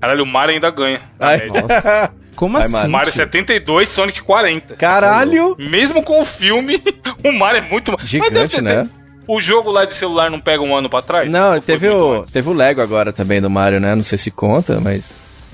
[0.00, 1.00] Caralho, o Mario ainda ganha.
[1.18, 1.48] Ai.
[1.48, 2.10] Nossa.
[2.36, 2.72] Como assim?
[2.72, 2.90] Mario.
[2.90, 3.16] Mario tio?
[3.22, 4.74] 72, Sonic 40.
[4.76, 5.56] Caralho!
[5.58, 6.82] Mesmo com o filme,
[7.24, 7.92] o Mario é muito...
[7.92, 8.88] Mas deve Gigante, ter- né?
[9.26, 11.30] O jogo lá de celular não pega um ano pra trás?
[11.30, 13.94] Não, teve o, teve o Lego agora também do Mario, né?
[13.94, 15.02] Não sei se conta, mas.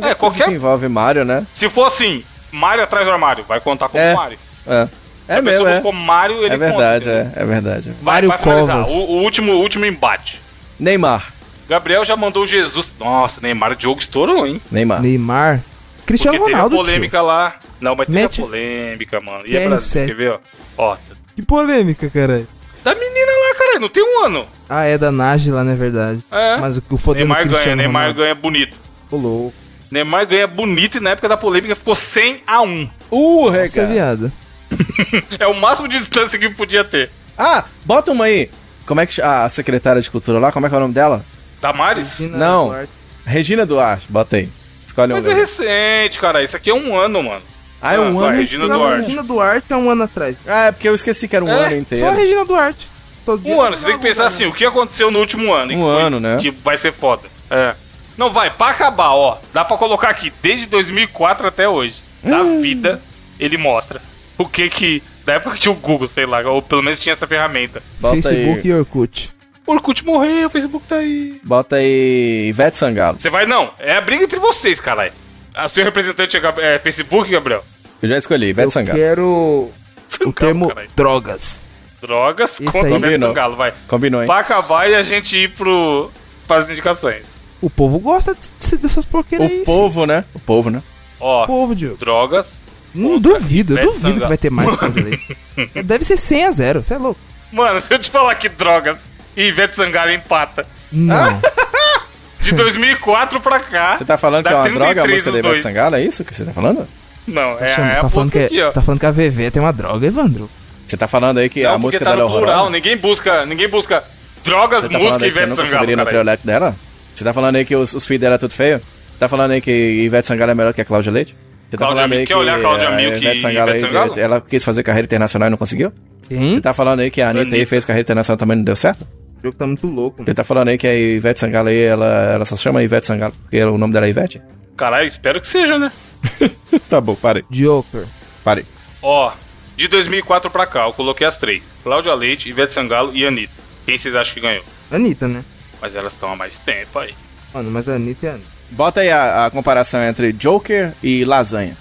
[0.00, 0.48] É, Que qualquer...
[0.50, 1.46] envolve Mario, né?
[1.54, 4.12] Se for assim, Mario atrás do armário, vai contar como É.
[4.12, 4.38] Mario.
[4.66, 4.88] É.
[5.28, 5.72] É Se a mesmo, pessoa é.
[5.74, 7.32] buscou Mario, ele É verdade, conta.
[7.38, 7.90] é, é verdade.
[8.02, 8.76] Vai, Mário vai finalizar.
[8.78, 8.90] Covas.
[8.92, 10.40] O, o último, o último embate.
[10.80, 11.32] Neymar.
[11.70, 12.92] Gabriel já mandou Jesus.
[12.98, 14.60] Nossa, Neymar, o jogo estourou, hein?
[14.72, 15.00] Neymar.
[15.00, 15.60] Neymar.
[16.04, 17.54] Cristiano Porque Ronaldo, teve a polêmica lá.
[17.80, 19.42] Não, mas teve Mete- a polêmica, mano.
[19.44, 20.06] E Que é Brasil, R7.
[20.08, 20.38] quer ver, ó?
[20.76, 21.16] Ó, tio.
[21.36, 22.48] Que polêmica, caralho.
[22.82, 24.44] da menina lá, cara, não tem um ano.
[24.68, 26.24] Ah, é da Nájila, não é verdade.
[26.32, 26.56] É.
[26.56, 28.20] Mas o fodendo Neymar ganha, Cristiano Neymar Ronaldo.
[28.20, 28.76] ganha bonito.
[29.12, 29.54] Louco.
[29.92, 32.90] Neymar ganha bonito e na época da polêmica ficou 100 a 1.
[33.12, 33.86] Uh, Nossa, rega.
[33.86, 34.32] viado.
[35.38, 37.10] É o máximo de distância que podia ter.
[37.38, 38.50] Ah, bota uma aí.
[38.86, 41.24] Como é que a secretária de cultura lá, como é que é o nome dela?
[41.60, 42.18] Damares?
[42.18, 42.66] Regina Não.
[42.68, 42.92] Duarte.
[43.26, 44.48] Regina Duarte, bota aí.
[44.86, 45.30] Escolhe Mas um.
[45.30, 46.42] é recente, cara.
[46.42, 47.42] Isso aqui é um ano, mano.
[47.82, 48.36] Ah, é um vai, ano.
[48.38, 49.00] Regina Duarte.
[49.02, 50.36] Regina Duarte é um ano atrás.
[50.46, 52.04] Ah, é porque eu esqueci que era um É, ano inteiro.
[52.04, 52.88] Só a Regina Duarte.
[53.24, 55.72] Todo dia Um ano, você tem que pensar assim, o que aconteceu no último ano?
[55.72, 56.38] Um que foi- ano, né?
[56.40, 57.22] Que vai ser foda.
[57.50, 57.74] É.
[58.16, 59.38] Não, vai, pra acabar, ó.
[59.52, 61.94] Dá pra colocar aqui, desde 2004 até hoje.
[62.22, 62.60] Da Hum.
[62.60, 63.00] vida,
[63.38, 64.00] ele mostra.
[64.36, 65.02] O que que...
[65.24, 67.82] Da época que tinha o Google, sei lá, ou pelo menos tinha essa ferramenta.
[68.00, 68.66] Bota Facebook aí.
[68.68, 69.30] e Orkut.
[69.70, 71.40] O Orkut morreu, o Facebook tá aí.
[71.44, 73.20] Bota aí Ivete Sangalo.
[73.20, 73.70] Você vai, não.
[73.78, 75.12] É a briga entre vocês, caralho.
[75.54, 77.62] A seu representante é, é Facebook, Gabriel?
[78.02, 78.98] Eu já escolhi, Ivete Eu Sangalo.
[78.98, 79.70] quero o
[80.08, 80.90] Sangalo, termo caralho.
[80.96, 81.64] drogas.
[82.02, 82.86] Drogas Isso contra aí.
[82.92, 83.32] o Beto Combinou.
[83.32, 83.72] Galo, vai.
[83.86, 84.26] Combinou, hein?
[84.26, 86.10] Pra acabar e a gente ir pro...
[86.48, 87.22] Pras indicações.
[87.62, 89.60] O povo gosta de- de- dessas porqueiras aí.
[89.62, 90.24] O povo, né?
[90.34, 90.82] O povo, né?
[91.20, 91.96] Ó, O povo, Diogo.
[91.96, 92.54] drogas,
[92.92, 94.28] Não duvido, eu Ivete duvido que Sangalo.
[94.30, 95.36] vai ter mais Cláudia Leite.
[95.84, 97.20] Deve ser 100 a 0, você é louco.
[97.52, 98.98] Mano, se eu te falar que drogas
[99.36, 100.66] e Ivete Sangalo empata.
[100.92, 101.40] Não.
[102.40, 103.96] De 2004 pra cá.
[103.98, 105.62] Você tá falando que é uma droga a 33 música da Ivete dois.
[105.62, 105.96] Sangalo?
[105.96, 106.88] É isso que você tá falando?
[107.26, 109.06] Não, é, Chama, é você, a tá falando que, é- aqui, você tá falando que
[109.06, 110.50] a VV tem uma droga, Evandro.
[110.86, 112.70] Você tá falando aí que Não, a música tá dela é horrorosa?
[112.70, 114.02] ninguém busca, ninguém busca
[114.42, 116.76] drogas, Você tá música e você Ivete não Sangalo, conseguiria no dela?
[117.14, 118.80] Você tá falando aí que os, os filhos dela é tudo feio?
[119.18, 121.36] Tá falando aí que Ivete Sangalo é melhor que a Cláudia Leite?
[121.70, 123.84] Você tá Cláudia falando aí Milk, quer olhar a Cláudia Milk e Ivete Sangalo, Ivete
[123.84, 124.18] aí, Sangalo?
[124.20, 125.92] ela quis fazer carreira internacional e não conseguiu?
[126.28, 126.54] Quem?
[126.56, 127.66] Você tá falando aí que a Anitta aí Anitta.
[127.70, 129.02] fez carreira internacional também não deu certo?
[129.38, 130.24] O jogo tá muito louco.
[130.24, 133.32] Você tá falando aí que a Ivete Sangalo aí, ela, ela só chama Ivete Sangalo
[133.42, 134.42] porque o nome dela é Ivete?
[134.76, 135.92] Caralho, espero que seja, né?
[136.90, 138.04] tá bom, parei, Joker.
[138.44, 138.64] parei.
[139.02, 139.32] Ó,
[139.76, 141.62] de 2004 pra cá, eu coloquei as três.
[141.82, 143.52] Cláudia Leite, Ivete Sangalo e Anitta.
[143.86, 144.64] Quem vocês acham que ganhou?
[144.90, 145.44] Anitta, né?
[145.80, 147.14] Mas elas estão há mais tempo aí.
[147.54, 148.59] Mano, mas a Anitta é a Anitta.
[148.70, 151.76] Bota aí a, a comparação entre Joker e lasanha.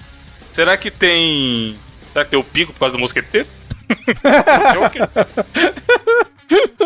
[0.52, 1.78] Será que tem...
[2.12, 3.48] Será que tem o pico por causa do mosqueteiro?
[4.74, 5.10] Joker?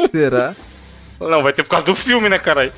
[0.09, 0.55] Será?
[1.19, 2.73] Não, vai ter por causa do filme, né, caralho?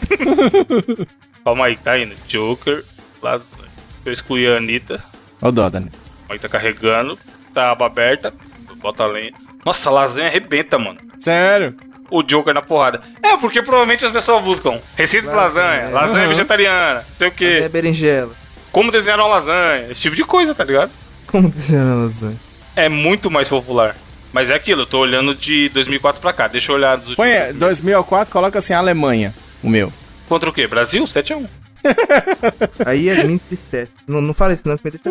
[1.43, 2.15] Calma aí, tá indo.
[2.27, 2.83] Joker,
[3.21, 3.65] lasanha.
[4.05, 5.03] Eu excluí a Anitta.
[5.41, 5.91] Ó o dó, Dani.
[6.29, 7.17] Aí tá carregando.
[7.53, 8.33] Tá aba aberta.
[8.77, 9.33] Bota a lenha.
[9.65, 10.99] Nossa, a lasanha arrebenta, mano.
[11.19, 11.75] Sério?
[12.09, 13.01] O Joker na porrada.
[13.23, 17.31] É, porque provavelmente as pessoas buscam receita de lasanha, lasanha vegetariana, não sei o É
[17.31, 18.31] que, berinjela.
[18.71, 20.91] como desenhar uma lasanha, esse tipo de coisa, tá ligado?
[21.27, 22.37] Como dizer a lasanha?
[22.75, 23.95] É muito mais popular.
[24.31, 26.47] Mas é aquilo, eu tô olhando de 2004 pra cá.
[26.47, 27.27] Deixa eu olhar dos últimos.
[27.27, 27.95] Põe dois mil.
[27.95, 29.33] 2004, coloca assim Alemanha,
[29.63, 29.91] o meu.
[30.27, 30.67] Contra o quê?
[30.67, 31.05] Brasil?
[31.05, 31.47] 7x1.
[32.85, 33.93] Aí a me entristece.
[34.07, 35.09] Não, não fala isso não, que me deixa...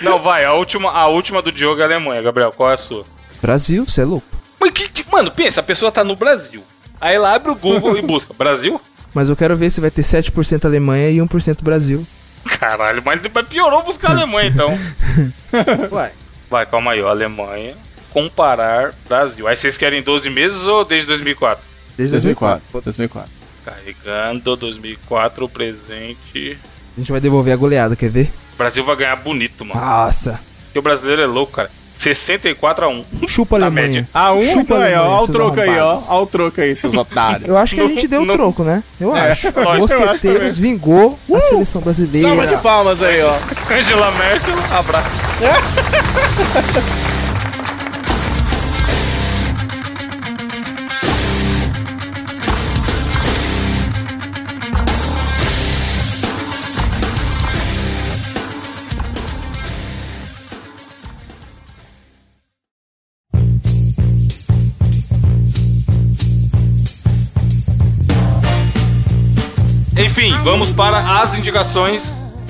[0.00, 2.52] Não, vai, a última, a última do Diogo é a Alemanha, Gabriel.
[2.52, 3.04] Qual é a sua?
[3.40, 4.26] Brasil, você é louco.
[4.62, 6.62] Mas que, que- mano, pensa, a pessoa tá no Brasil.
[7.00, 8.32] Aí ela abre o Google e busca.
[8.32, 8.80] Brasil?
[9.12, 12.06] Mas eu quero ver se vai ter 7% Alemanha e 1% Brasil.
[12.58, 14.70] Caralho, mas piorou buscar a Alemanha então.
[15.90, 16.12] Uai.
[16.48, 17.08] Vai, calma aí, ó.
[17.08, 17.74] Alemanha.
[18.10, 19.46] Comparar Brasil.
[19.48, 21.64] Aí vocês querem 12 meses ou desde 2004?
[21.96, 22.62] Desde 2004.
[22.72, 22.82] 2004.
[22.84, 23.30] 2004.
[23.64, 26.58] Carregando 2004, presente.
[26.96, 28.30] A gente vai devolver a goleada, quer ver?
[28.54, 29.80] O Brasil vai ganhar bonito, mano.
[29.80, 30.40] Nossa.
[30.64, 31.70] Porque o brasileiro é louco, cara.
[32.02, 33.04] 64 a 1.
[33.28, 33.86] Chupa a Alemanha.
[33.86, 34.08] média.
[34.12, 35.22] A um, Chupa então aí, ó.
[35.22, 36.00] O troco aí, ó.
[36.08, 37.48] Ó o troco aí, seus otários.
[37.48, 38.82] Eu acho que a gente deu o troco, né?
[39.00, 42.28] Eu eu acho Mosqueteiros vingou a seleção brasileira.
[42.28, 43.34] Salva de palmas aí, ó.
[43.72, 45.08] Angela Merkel, abraço.
[70.42, 72.02] vamos para as indicações.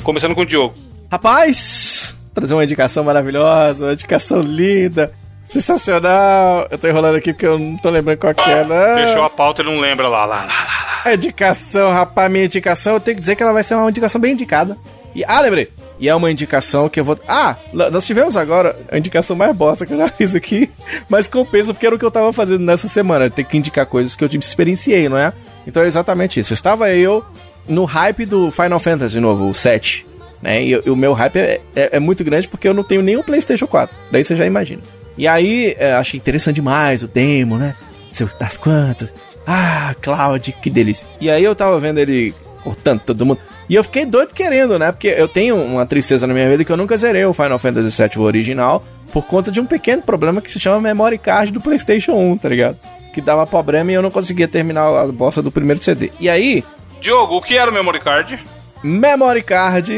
[0.02, 0.74] Começando com o Diogo.
[1.10, 5.12] Rapaz, trazer uma indicação maravilhosa, uma indicação linda,
[5.48, 6.66] sensacional.
[6.70, 9.06] Eu tô enrolando aqui porque eu não tô lembrando qual que é, né?
[9.06, 11.02] Fechou a pauta e não lembra lá, lá, lá, lá.
[11.04, 14.20] A indicação, rapaz, minha indicação, eu tenho que dizer que ela vai ser uma indicação
[14.20, 14.76] bem indicada.
[15.14, 15.68] E, ah, lembrei.
[16.00, 17.18] E é uma indicação que eu vou.
[17.28, 20.70] Ah, nós tivemos agora a indicação mais bosta que eu já fiz aqui,
[21.08, 23.28] mas compensa porque era o que eu tava fazendo nessa semana.
[23.28, 25.32] Ter que indicar coisas que eu experienciei, não é?
[25.66, 26.54] Então é exatamente isso.
[26.54, 27.22] Estava eu
[27.68, 30.06] no hype do Final Fantasy novo, o 7.
[30.42, 30.62] Né?
[30.64, 33.24] E, e o meu hype é, é- é muito grande porque eu não tenho o
[33.24, 33.94] PlayStation 4.
[34.10, 34.82] Daí você já imagina.
[35.16, 37.74] E aí, é, achei interessante demais o demo, né?
[38.10, 39.12] Sei das quantas.
[39.46, 41.06] Ah, Cloud, que delícia.
[41.20, 43.38] E aí eu tava vendo ele cortando todo mundo.
[43.68, 44.90] E eu fiquei doido querendo, né?
[44.90, 48.02] Porque eu tenho uma tristeza na minha vida que eu nunca zerei o Final Fantasy
[48.02, 52.12] VII original por conta de um pequeno problema que se chama memory card do PlayStation
[52.12, 52.76] 1, tá ligado?
[53.12, 56.10] Que dava problema e eu não conseguia terminar a bosta do primeiro CD.
[56.18, 56.64] E aí,
[57.02, 58.38] Diogo, o que era o memory card?
[58.82, 59.92] memory card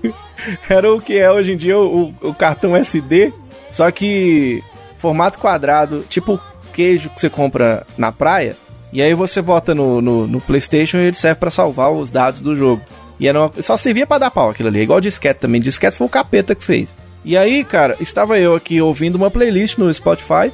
[0.70, 3.32] era o que é hoje em dia o, o cartão SD,
[3.70, 4.62] só que
[4.98, 6.40] formato quadrado, tipo
[6.72, 8.56] queijo que você compra na praia,
[8.92, 12.40] e aí você bota no, no, no PlayStation e ele serve pra salvar os dados
[12.40, 12.82] do jogo.
[13.18, 15.60] E era uma- só servia pra dar pau aquilo ali, igual disquete também.
[15.60, 16.94] Disquete foi o capeta que fez.
[17.24, 20.52] E aí, cara, estava eu aqui ouvindo uma playlist no Spotify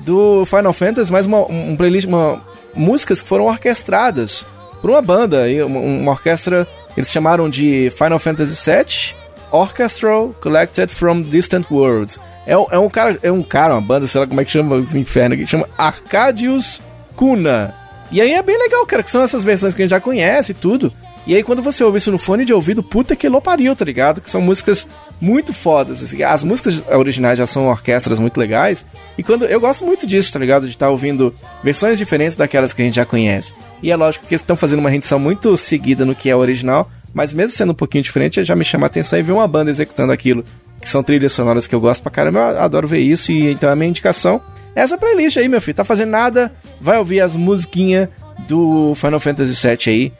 [0.00, 2.40] do Final Fantasy, mas uma um playlist, uma,
[2.74, 4.46] músicas que foram orquestradas
[4.84, 9.14] por uma banda, uma, orquestra, eles chamaram de Final Fantasy VII
[9.50, 12.20] Orchestral Collected from Distant Worlds.
[12.46, 14.76] É, é um cara, é um cara, uma banda, sei lá como é que chama
[14.76, 16.82] os infernos aqui, chama Arcadius
[17.16, 17.74] Kuna.
[18.12, 20.52] E aí é bem legal, cara, que são essas versões que a gente já conhece
[20.52, 20.92] e tudo.
[21.26, 24.20] E aí quando você ouve isso no fone de ouvido, puta que pariu, tá ligado?
[24.20, 24.86] Que são músicas
[25.20, 26.02] muito fodas.
[26.02, 26.22] assim.
[26.22, 28.84] As músicas originais já são orquestras muito legais.
[29.16, 30.66] E quando eu gosto muito disso, tá ligado?
[30.66, 33.54] De estar ouvindo versões diferentes daquelas que a gente já conhece.
[33.82, 36.90] E é lógico que eles estão fazendo uma rendição muito seguida no que é original,
[37.12, 39.70] mas mesmo sendo um pouquinho diferente, já me chama a atenção e ver uma banda
[39.70, 40.44] executando aquilo
[40.80, 43.70] que são trilhas sonoras que eu gosto pra caramba, eu adoro ver isso, e então
[43.70, 44.40] a minha indicação
[44.76, 45.76] é essa playlist aí, meu filho.
[45.76, 48.08] Tá fazendo nada, vai ouvir as musiquinhas
[48.48, 50.12] do Final Fantasy VII aí.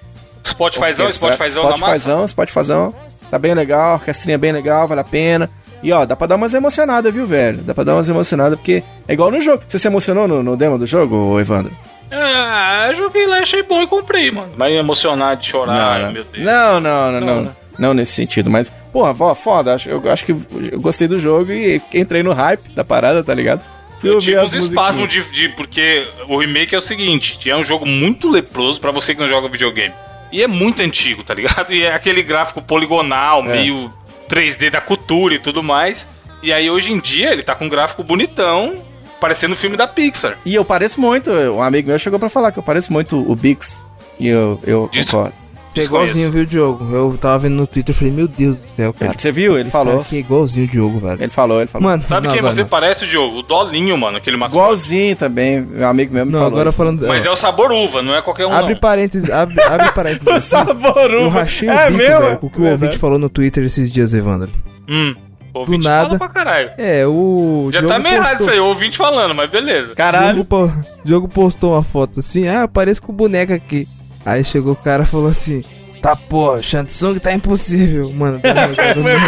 [0.44, 1.62] Spotifyzão, Spotifyzão.
[1.76, 2.94] Spotifyzão, Spotifyzão.
[3.30, 5.50] Tá bem legal, orquestrinha bem legal, vale a pena.
[5.82, 7.58] E ó, dá pra dar umas emocionadas, viu, velho?
[7.58, 9.62] Dá pra dar umas emocionadas, porque é igual no jogo.
[9.66, 11.72] Você se emocionou no, no demo do jogo, Evandro?
[12.10, 14.52] Ah, eu joguei lá, achei bom e comprei, mano.
[14.56, 16.44] Mas emocionado de chorar, não, meu Deus.
[16.44, 17.56] não, não, não, não, Não, não.
[17.76, 19.74] Não nesse sentido, mas, porra, vó, foda.
[19.74, 23.34] acho- Eu acho que eu gostei do jogo e entrei no hype da parada, tá
[23.34, 23.60] ligado?
[23.98, 27.64] Fui Eu tive uns espasmos de, de- Porque o remake é o seguinte: é um
[27.64, 29.92] jogo muito leproso pra você que não joga videogame.
[30.34, 31.72] E é muito antigo, tá ligado?
[31.72, 33.52] E é aquele gráfico poligonal, É.
[33.52, 33.90] meio
[34.28, 36.08] 3D da cultura e tudo mais.
[36.42, 38.82] E aí hoje em dia ele tá com um gráfico bonitão,
[39.20, 40.36] parecendo um filme da Pixar.
[40.44, 43.34] E eu pareço muito, um amigo meu chegou pra falar que eu pareço muito o
[43.36, 43.78] Bix.
[44.18, 45.32] E eu, eu concordo.
[45.74, 46.94] Você é igualzinho, viu, Diogo?
[46.94, 49.12] Eu tava vendo no Twitter e falei, meu Deus do céu, cara.
[49.18, 49.58] Você viu?
[49.58, 49.98] Ele falou.
[49.98, 51.20] aqui é igualzinho o Diogo, velho.
[51.22, 51.88] Ele falou, ele falou.
[51.90, 52.68] Mano, Sabe não, quem você não.
[52.68, 53.38] parece, Diogo?
[53.38, 54.56] O Dolinho, mano, aquele mascote.
[54.62, 56.52] Igualzinho também, meu amigo meu me Não, falou.
[56.54, 56.78] agora isso.
[56.78, 57.06] falando.
[57.08, 58.52] Mas é o sabor uva, não é qualquer um.
[58.52, 58.80] Abre não.
[58.80, 60.28] parênteses, abre, abre parênteses.
[60.32, 60.48] assim.
[60.50, 61.40] Sabor Eu uva.
[61.40, 62.84] rachei o é bico, meu, velho, com o que o verdade.
[62.84, 64.50] ouvinte falou no Twitter esses dias, Evandro.
[64.88, 65.14] Hum.
[65.52, 66.06] O ouvinte Do nada.
[66.06, 66.70] fala pra caralho.
[66.76, 67.68] É, o.
[67.72, 69.94] Já Diogo tá meio errado postou- isso aí, o ouvinte falando, mas beleza.
[69.94, 70.34] Caralho.
[70.34, 70.72] Diogo, po-
[71.04, 73.86] Diogo postou uma foto assim, ah, parece com o boneco aqui.
[74.24, 75.62] Aí chegou o cara e falou assim:
[76.00, 78.10] Tá pô, Shansung tá impossível.
[78.12, 78.40] Mano,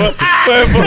[0.01, 0.27] monstra.
[0.45, 0.83] Foi bom.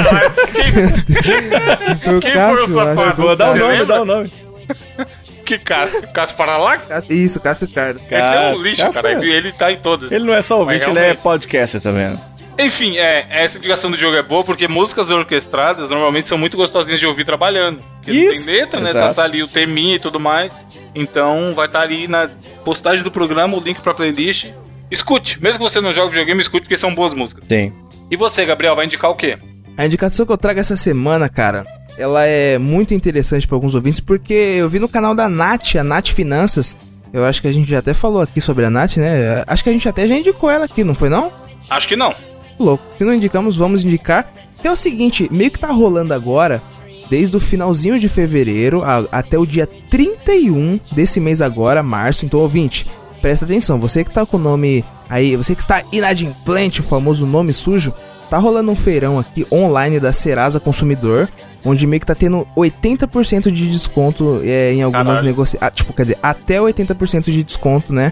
[2.04, 2.96] Foi o Quem Cássio, foi o acho.
[2.96, 3.22] safado?
[3.22, 4.32] Vou dar o nome, dá o nome.
[5.46, 6.08] Que Cássio?
[6.14, 6.84] Cássio Paralax?
[7.10, 8.00] Isso, Cássio Cardo.
[8.06, 9.16] Esse é um lixo, Cássio cara.
[9.16, 9.18] é.
[9.18, 10.12] Ele, ele tá em todas.
[10.12, 12.10] Ele não é só ouvinte, ele é podcaster também.
[12.10, 12.20] né?
[12.60, 17.00] Enfim, é, essa indicação do jogo é boa porque músicas orquestradas normalmente são muito gostosinhas
[17.00, 17.82] de ouvir trabalhando.
[17.96, 18.90] Porque não Isso, tem letra, né?
[18.90, 19.16] exato.
[19.16, 20.54] Tá ali o teminha e tudo mais.
[20.94, 22.30] Então vai estar ali na
[22.66, 24.48] postagem do programa o link pra playlist.
[24.92, 27.48] Escute, mesmo que você não jogue videogame, escute porque são boas músicas.
[27.48, 27.72] Tem.
[28.12, 29.38] E você, Gabriel, vai indicar o quê?
[29.78, 31.66] A indicação que eu trago essa semana, cara,
[31.98, 35.84] ela é muito interessante para alguns ouvintes, porque eu vi no canal da Nath, a
[35.84, 36.76] Nath Finanças.
[37.14, 39.44] Eu acho que a gente já até falou aqui sobre a Nath, né?
[39.48, 41.32] Acho que a gente até já indicou ela aqui, não foi não?
[41.70, 42.14] Acho que não.
[42.60, 42.84] Louco.
[42.98, 44.32] Se não indicamos, vamos indicar.
[44.62, 46.62] Que é o seguinte, meio que tá rolando agora,
[47.10, 52.26] desde o finalzinho de fevereiro a- até o dia 31 desse mês agora, março.
[52.26, 52.86] Então, ouvinte,
[53.22, 53.80] presta atenção.
[53.80, 57.94] Você que tá com o nome aí, você que está inadimplente, o famoso nome sujo,
[58.30, 61.30] tá rolando um feirão aqui online da Serasa Consumidor,
[61.66, 65.72] onde meio que tá tendo 80% de desconto é, em algumas negociações.
[65.74, 68.12] Tipo, quer dizer, até 80% de desconto, né?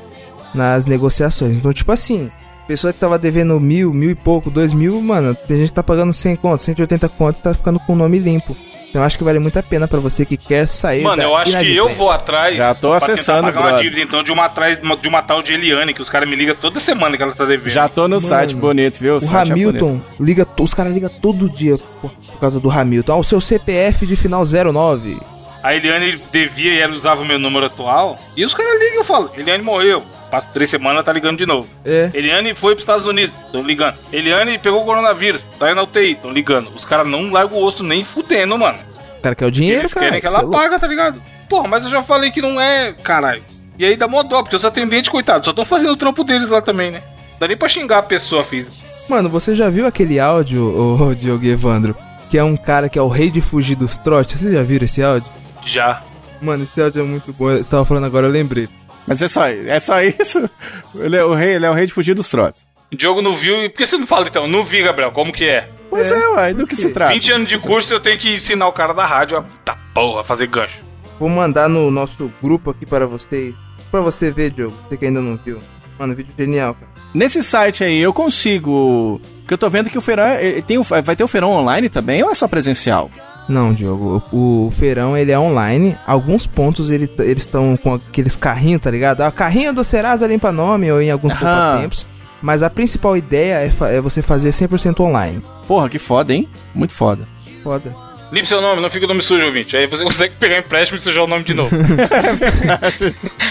[0.55, 1.57] Nas negociações.
[1.57, 2.31] Então, tipo assim,
[2.67, 5.83] pessoa que tava devendo mil, mil e pouco, dois mil, mano, tem gente que tá
[5.83, 8.55] pagando 100 conto, 180 conto e tá ficando com o nome limpo.
[8.89, 11.23] Então eu acho que vale muito a pena pra você que quer sair Mano, da
[11.23, 14.31] eu acho que eu vou atrás Já tô pra acessando, pagar uma dívida, então, de
[14.31, 17.21] uma, atrás, de uma tal de Eliane, que os caras me ligam toda semana que
[17.21, 17.69] ela tá devendo.
[17.69, 19.17] Já tô no site bonito, viu?
[19.17, 20.13] O site é Hamilton bonito.
[20.19, 23.13] liga, os caras ligam todo dia por, por causa do Hamilton.
[23.13, 25.17] Ah, o seu CPF de final 09.
[25.63, 28.17] A Eliane devia e ela usava o meu número atual.
[28.35, 30.03] E os caras ligam e eu falo, Eliane morreu.
[30.29, 31.67] Passa três semanas, tá ligando de novo.
[31.83, 32.09] É.
[32.13, 33.95] Eliane foi pros Estados Unidos, tão ligando.
[34.13, 36.69] Eliane pegou o coronavírus, tá aí na UTI, tão ligando.
[36.75, 38.77] Os caras não largam o osso nem fudendo, mano.
[39.17, 40.05] O cara quer o dinheiro, Eles cara.
[40.07, 40.55] querem que ela é louco.
[40.57, 41.21] paga, tá ligado?
[41.49, 43.43] Porra, mas eu já falei que não é, caralho.
[43.79, 46.49] E aí dá mó dó, porque os atendentes, coitados, só estão fazendo o trampo deles
[46.49, 47.01] lá também, né?
[47.39, 48.75] Dá nem pra xingar a pessoa física.
[49.09, 50.63] Mano, você já viu aquele áudio,
[51.01, 51.95] ô Diogo Evandro?
[52.29, 54.39] Que é um cara que é o rei de fugir dos trotes.
[54.39, 55.29] Vocês já viram esse áudio?
[55.67, 56.01] Já.
[56.41, 57.55] Mano, esse áudio é muito bom.
[57.57, 58.69] Você tava falando agora, eu lembrei.
[59.05, 60.49] Mas é só, é só isso.
[60.95, 62.61] Ele é o rei, ele é o rei de fugir dos trotes.
[62.91, 63.63] O Diogo não viu.
[63.63, 64.47] E por que você não fala então?
[64.47, 65.69] Não vi, Gabriel, como que é?
[65.89, 67.13] Pois é, uai, do que se trata?
[67.13, 70.21] 20 anos de curso eu tenho que ensinar o cara da rádio a tá porra,
[70.21, 70.79] a fazer gancho.
[71.19, 73.53] Vou mandar no nosso grupo aqui para você.
[73.89, 74.77] Pra você ver, Diogo.
[74.87, 75.61] Você que ainda não viu.
[75.97, 76.91] Mano, vídeo genial, cara.
[77.13, 79.19] Nesse site aí, eu consigo...
[79.47, 80.25] Que eu tô vendo que o feirão...
[80.67, 83.09] Tem o, vai ter o feirão online também ou é só presencial?
[83.47, 85.97] Não, Diogo, o, o feirão ele é online.
[86.05, 89.21] Alguns pontos ele, eles estão com aqueles carrinhos, tá ligado?
[89.21, 91.39] Ah, carrinho do Serasa limpa nome ou em alguns Aham.
[91.41, 92.07] poupa-tempos.
[92.41, 95.41] Mas a principal ideia é, fa- é você fazer 100% online.
[95.67, 96.47] Porra, que foda, hein?
[96.75, 97.27] Muito foda.
[97.63, 97.95] Foda.
[98.31, 99.75] Limpe seu nome, não fica o nome sujo, ouvinte.
[99.77, 101.73] Aí você consegue pegar empréstimo e sujar o nome de novo.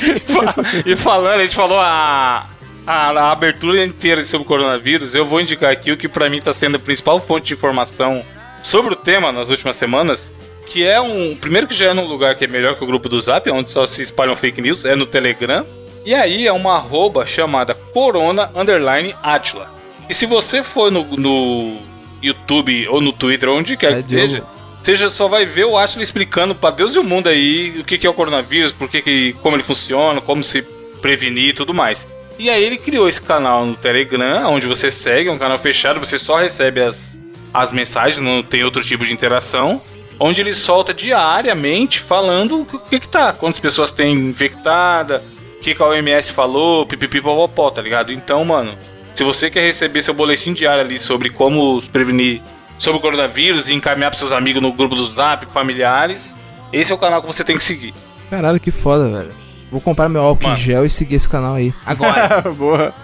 [0.03, 2.47] e, fa- e falando, a gente falou a,
[2.87, 5.15] a, a abertura inteira sobre o coronavírus.
[5.15, 8.23] Eu vou indicar aqui o que pra mim tá sendo a principal fonte de informação
[8.63, 10.33] sobre o tema nas últimas semanas.
[10.67, 11.37] Que é um.
[11.37, 13.71] Primeiro que já é num lugar que é melhor que o grupo do Zap, onde
[13.71, 15.65] só se espalham fake news, é no Telegram.
[16.05, 19.69] E aí é uma arroba chamada Corona Underline Atila.
[20.09, 21.79] E se você for no, no
[22.23, 24.29] YouTube ou no Twitter, onde quer É, que Diogo.
[24.29, 24.45] seja,
[24.83, 27.85] você já só vai ver o Atila explicando pra Deus e o mundo aí o
[27.85, 30.63] que, que é o coronavírus, por que que, como ele funciona, como se
[31.01, 32.07] prevenir e tudo mais.
[32.39, 35.99] E aí ele criou esse canal no Telegram, onde você segue, é um canal fechado,
[35.99, 37.19] você só recebe as
[37.63, 39.81] as mensagens, não tem outro tipo de interação.
[40.19, 45.23] Onde ele solta diariamente falando o que, que tá, quantas pessoas tem infectada,
[45.59, 48.13] o que, que a OMS falou, pipipipopopó, tá ligado?
[48.13, 48.79] Então, mano,
[49.15, 52.41] se você quer receber seu boletim diário ali sobre como prevenir
[52.79, 56.35] sobre o coronavírus e encaminhar pros seus amigos no grupo do Zap, familiares,
[56.73, 57.95] esse é o canal que você tem que seguir.
[58.31, 59.31] Caralho, que foda, velho.
[59.71, 60.57] Vou comprar meu álcool em Mano.
[60.59, 61.73] gel e seguir esse canal aí.
[61.85, 62.43] Agora.
[62.53, 62.95] Boa.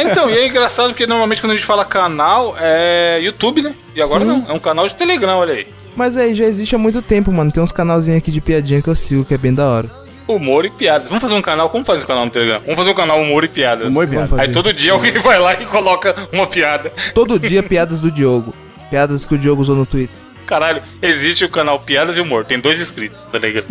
[0.00, 3.74] Então, e é engraçado porque normalmente quando a gente fala canal é YouTube, né?
[3.94, 4.26] E agora Sim.
[4.26, 5.66] não, é um canal de Telegram, olha aí.
[5.94, 7.52] Mas aí já existe há muito tempo, mano.
[7.52, 9.90] Tem uns canalzinhos aqui de piadinha que eu sigo, que é bem da hora.
[10.26, 11.08] Humor e piadas.
[11.08, 11.68] Vamos fazer um canal?
[11.68, 12.60] Como fazer um canal no Telegram?
[12.60, 13.88] Vamos fazer um canal Humor e Piadas.
[13.88, 14.28] Humor e Vamos piada.
[14.28, 14.42] fazer.
[14.42, 16.92] Aí todo dia alguém vai lá e coloca uma piada.
[17.14, 18.54] Todo dia piadas do Diogo.
[18.88, 20.14] Piadas que o Diogo usou no Twitter.
[20.46, 22.44] Caralho, existe o canal Piadas e Humor.
[22.44, 23.64] Tem dois inscritos no Telegram.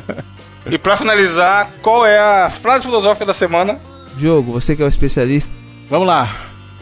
[0.70, 3.80] e pra finalizar, qual é a frase filosófica da semana?
[4.16, 5.60] Diogo, você que é o especialista.
[5.88, 6.34] Vamos lá.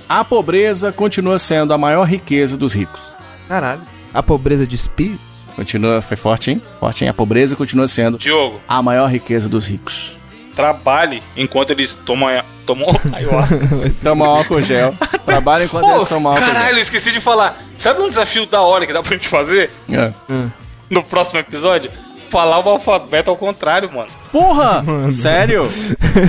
[0.08, 3.00] A pobreza continua sendo a maior riqueza dos ricos.
[3.46, 3.82] Caralho.
[4.12, 5.20] A pobreza de espírito?
[5.54, 6.62] Continua, foi forte, hein?
[6.78, 7.10] Forte, hein?
[7.10, 10.12] A pobreza continua sendo Diogo, a maior riqueza dos ricos.
[10.54, 12.28] trabalhe enquanto eles tomam,
[12.64, 13.58] tomam ayahuasca.
[14.02, 14.94] Toma álcool gel.
[15.26, 17.60] Trabalha enquanto Pô, eles tomam álcool caralho, eu esqueci de falar.
[17.76, 20.02] Sabe um desafio da hora que dá pra gente fazer gel.
[20.30, 20.46] É.
[20.88, 21.90] no próximo episódio?
[22.30, 24.08] Falar o alfabeto ao contrário, mano.
[24.32, 24.82] Porra!
[25.12, 25.62] Sério?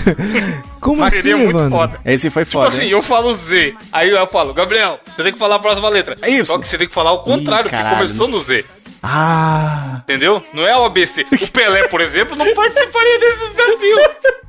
[0.79, 1.69] Como Mas assim, seria muito mano?
[1.75, 1.99] foda.
[2.05, 2.67] Esse foi Tipo foda.
[2.69, 2.89] assim, hein?
[2.91, 6.15] eu falo Z, aí eu falo, Gabriel, você tem que falar a próxima letra.
[6.21, 6.45] É isso.
[6.51, 8.63] Só que você tem que falar o contrário, Ih, porque começou no Z.
[9.03, 10.01] Ah!
[10.03, 10.41] Entendeu?
[10.53, 11.25] Não é o ABC.
[11.31, 13.97] O Pelé, por exemplo, não participaria desse desafio.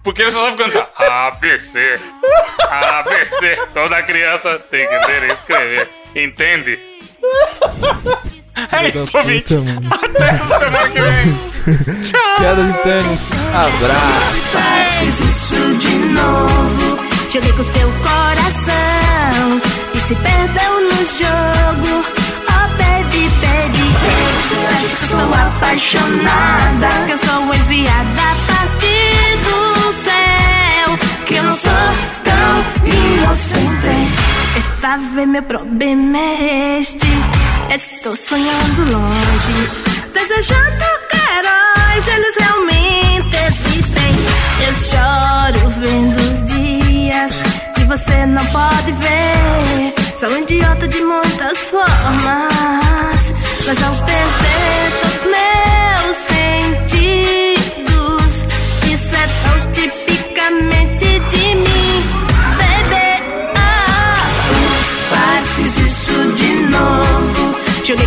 [0.02, 2.00] Porque ele só sabe cantar ABC.
[2.68, 3.58] ABC.
[3.74, 5.88] Toda criança tem que ler e escrever.
[6.16, 6.78] Entende?
[8.56, 9.54] É isso, ouvinte.
[9.90, 11.50] Até semana que vem.
[12.02, 12.36] Tchau.
[12.38, 13.20] Piadas internas.
[13.54, 14.48] Abraço.
[14.52, 17.00] Faz isso de novo.
[17.32, 19.60] Joguei com seu coração
[19.94, 22.04] e se perdeu no jogo.
[22.48, 23.96] Oh baby, baby,
[24.40, 26.88] você acha que eu sou apaixonada?
[27.06, 30.98] Que eu sou enviada a partir do céu.
[31.26, 31.72] Que eu não sou
[32.24, 33.70] tão inocente.
[34.56, 37.06] Esta vez meu problema é este.
[37.72, 39.70] Estou sonhando longe,
[40.12, 44.12] desejando que heróis eles realmente existem.
[44.66, 47.32] Eu choro vendo os dias
[47.76, 49.94] que você não pode ver.
[50.18, 57.59] Sou um idiota de muitas formas, mas ao perder todos meus sentidos,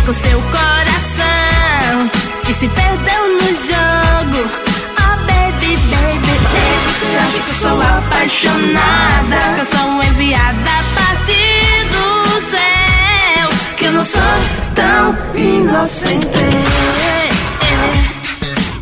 [0.04, 2.10] com seu coração
[2.48, 4.50] e se perdeu no jogo.
[4.98, 9.38] Oh baby, baby, baby, você acha que eu sou apaixonada?
[9.54, 12.06] Que eu sou enviada a partir do
[12.50, 13.48] céu?
[13.78, 14.20] Que eu não sou
[14.74, 16.28] tão inocente.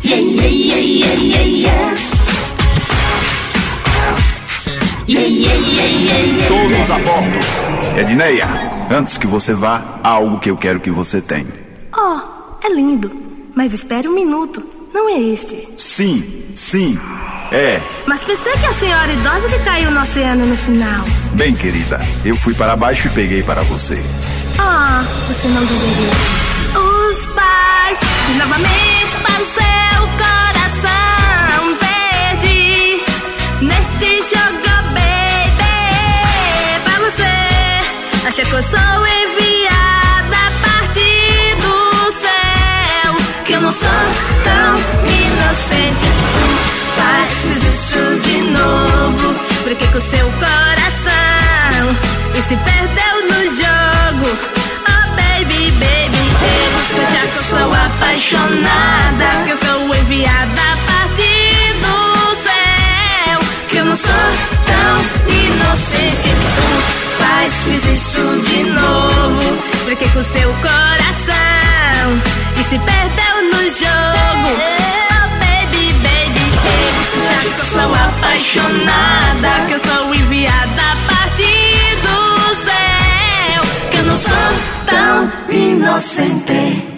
[0.03, 1.93] Yeah, yeah, yeah, yeah, yeah, yeah.
[5.07, 6.47] Yeah, yeah, yeah, yeah, yeah.
[6.47, 7.62] Todos a bordo.
[7.95, 8.47] Edneia,
[8.89, 11.53] antes que você vá, há algo que eu quero que você tenha.
[11.95, 12.19] Oh,
[12.65, 13.11] é lindo.
[13.55, 14.63] Mas espere um minuto.
[14.91, 15.67] Não é este.
[15.77, 16.23] Sim,
[16.55, 16.99] sim,
[17.51, 17.79] é.
[18.07, 21.05] Mas pensei que a senhora idosa que caiu no oceano no final.
[21.33, 24.03] Bem, querida, eu fui para baixo e peguei para você.
[24.57, 26.13] Ah, você não deveria.
[26.75, 27.99] Os pais,
[28.39, 31.77] novamente para o seu coração.
[31.79, 33.03] Perdi
[33.61, 34.72] neste jogo,
[38.27, 43.15] acha que eu sou enviada a partir do céu.
[43.43, 43.89] Que eu não sou
[44.43, 46.07] tão inocente.
[46.95, 49.35] Pais fiz isso de novo.
[49.65, 51.95] Brinquei com seu coração
[52.33, 54.37] e se perdeu no jogo.
[54.87, 61.73] Oh baby, baby, baby, já que eu sou apaixonada, que eu sou enviada a partir
[61.81, 61.95] do
[62.43, 64.62] céu, que eu não sou
[65.73, 66.29] inocente.
[66.87, 72.21] Os pais fiz isso de novo, brinquei com seu coração
[72.59, 74.49] e se perdeu no jogo.
[74.55, 80.95] Oh baby, baby, baby, você já que eu sou apaixonada, que eu sou enviada a
[81.11, 82.17] partir do
[82.65, 83.61] céu,
[83.91, 84.35] que eu não sou
[84.85, 86.92] tão inocente.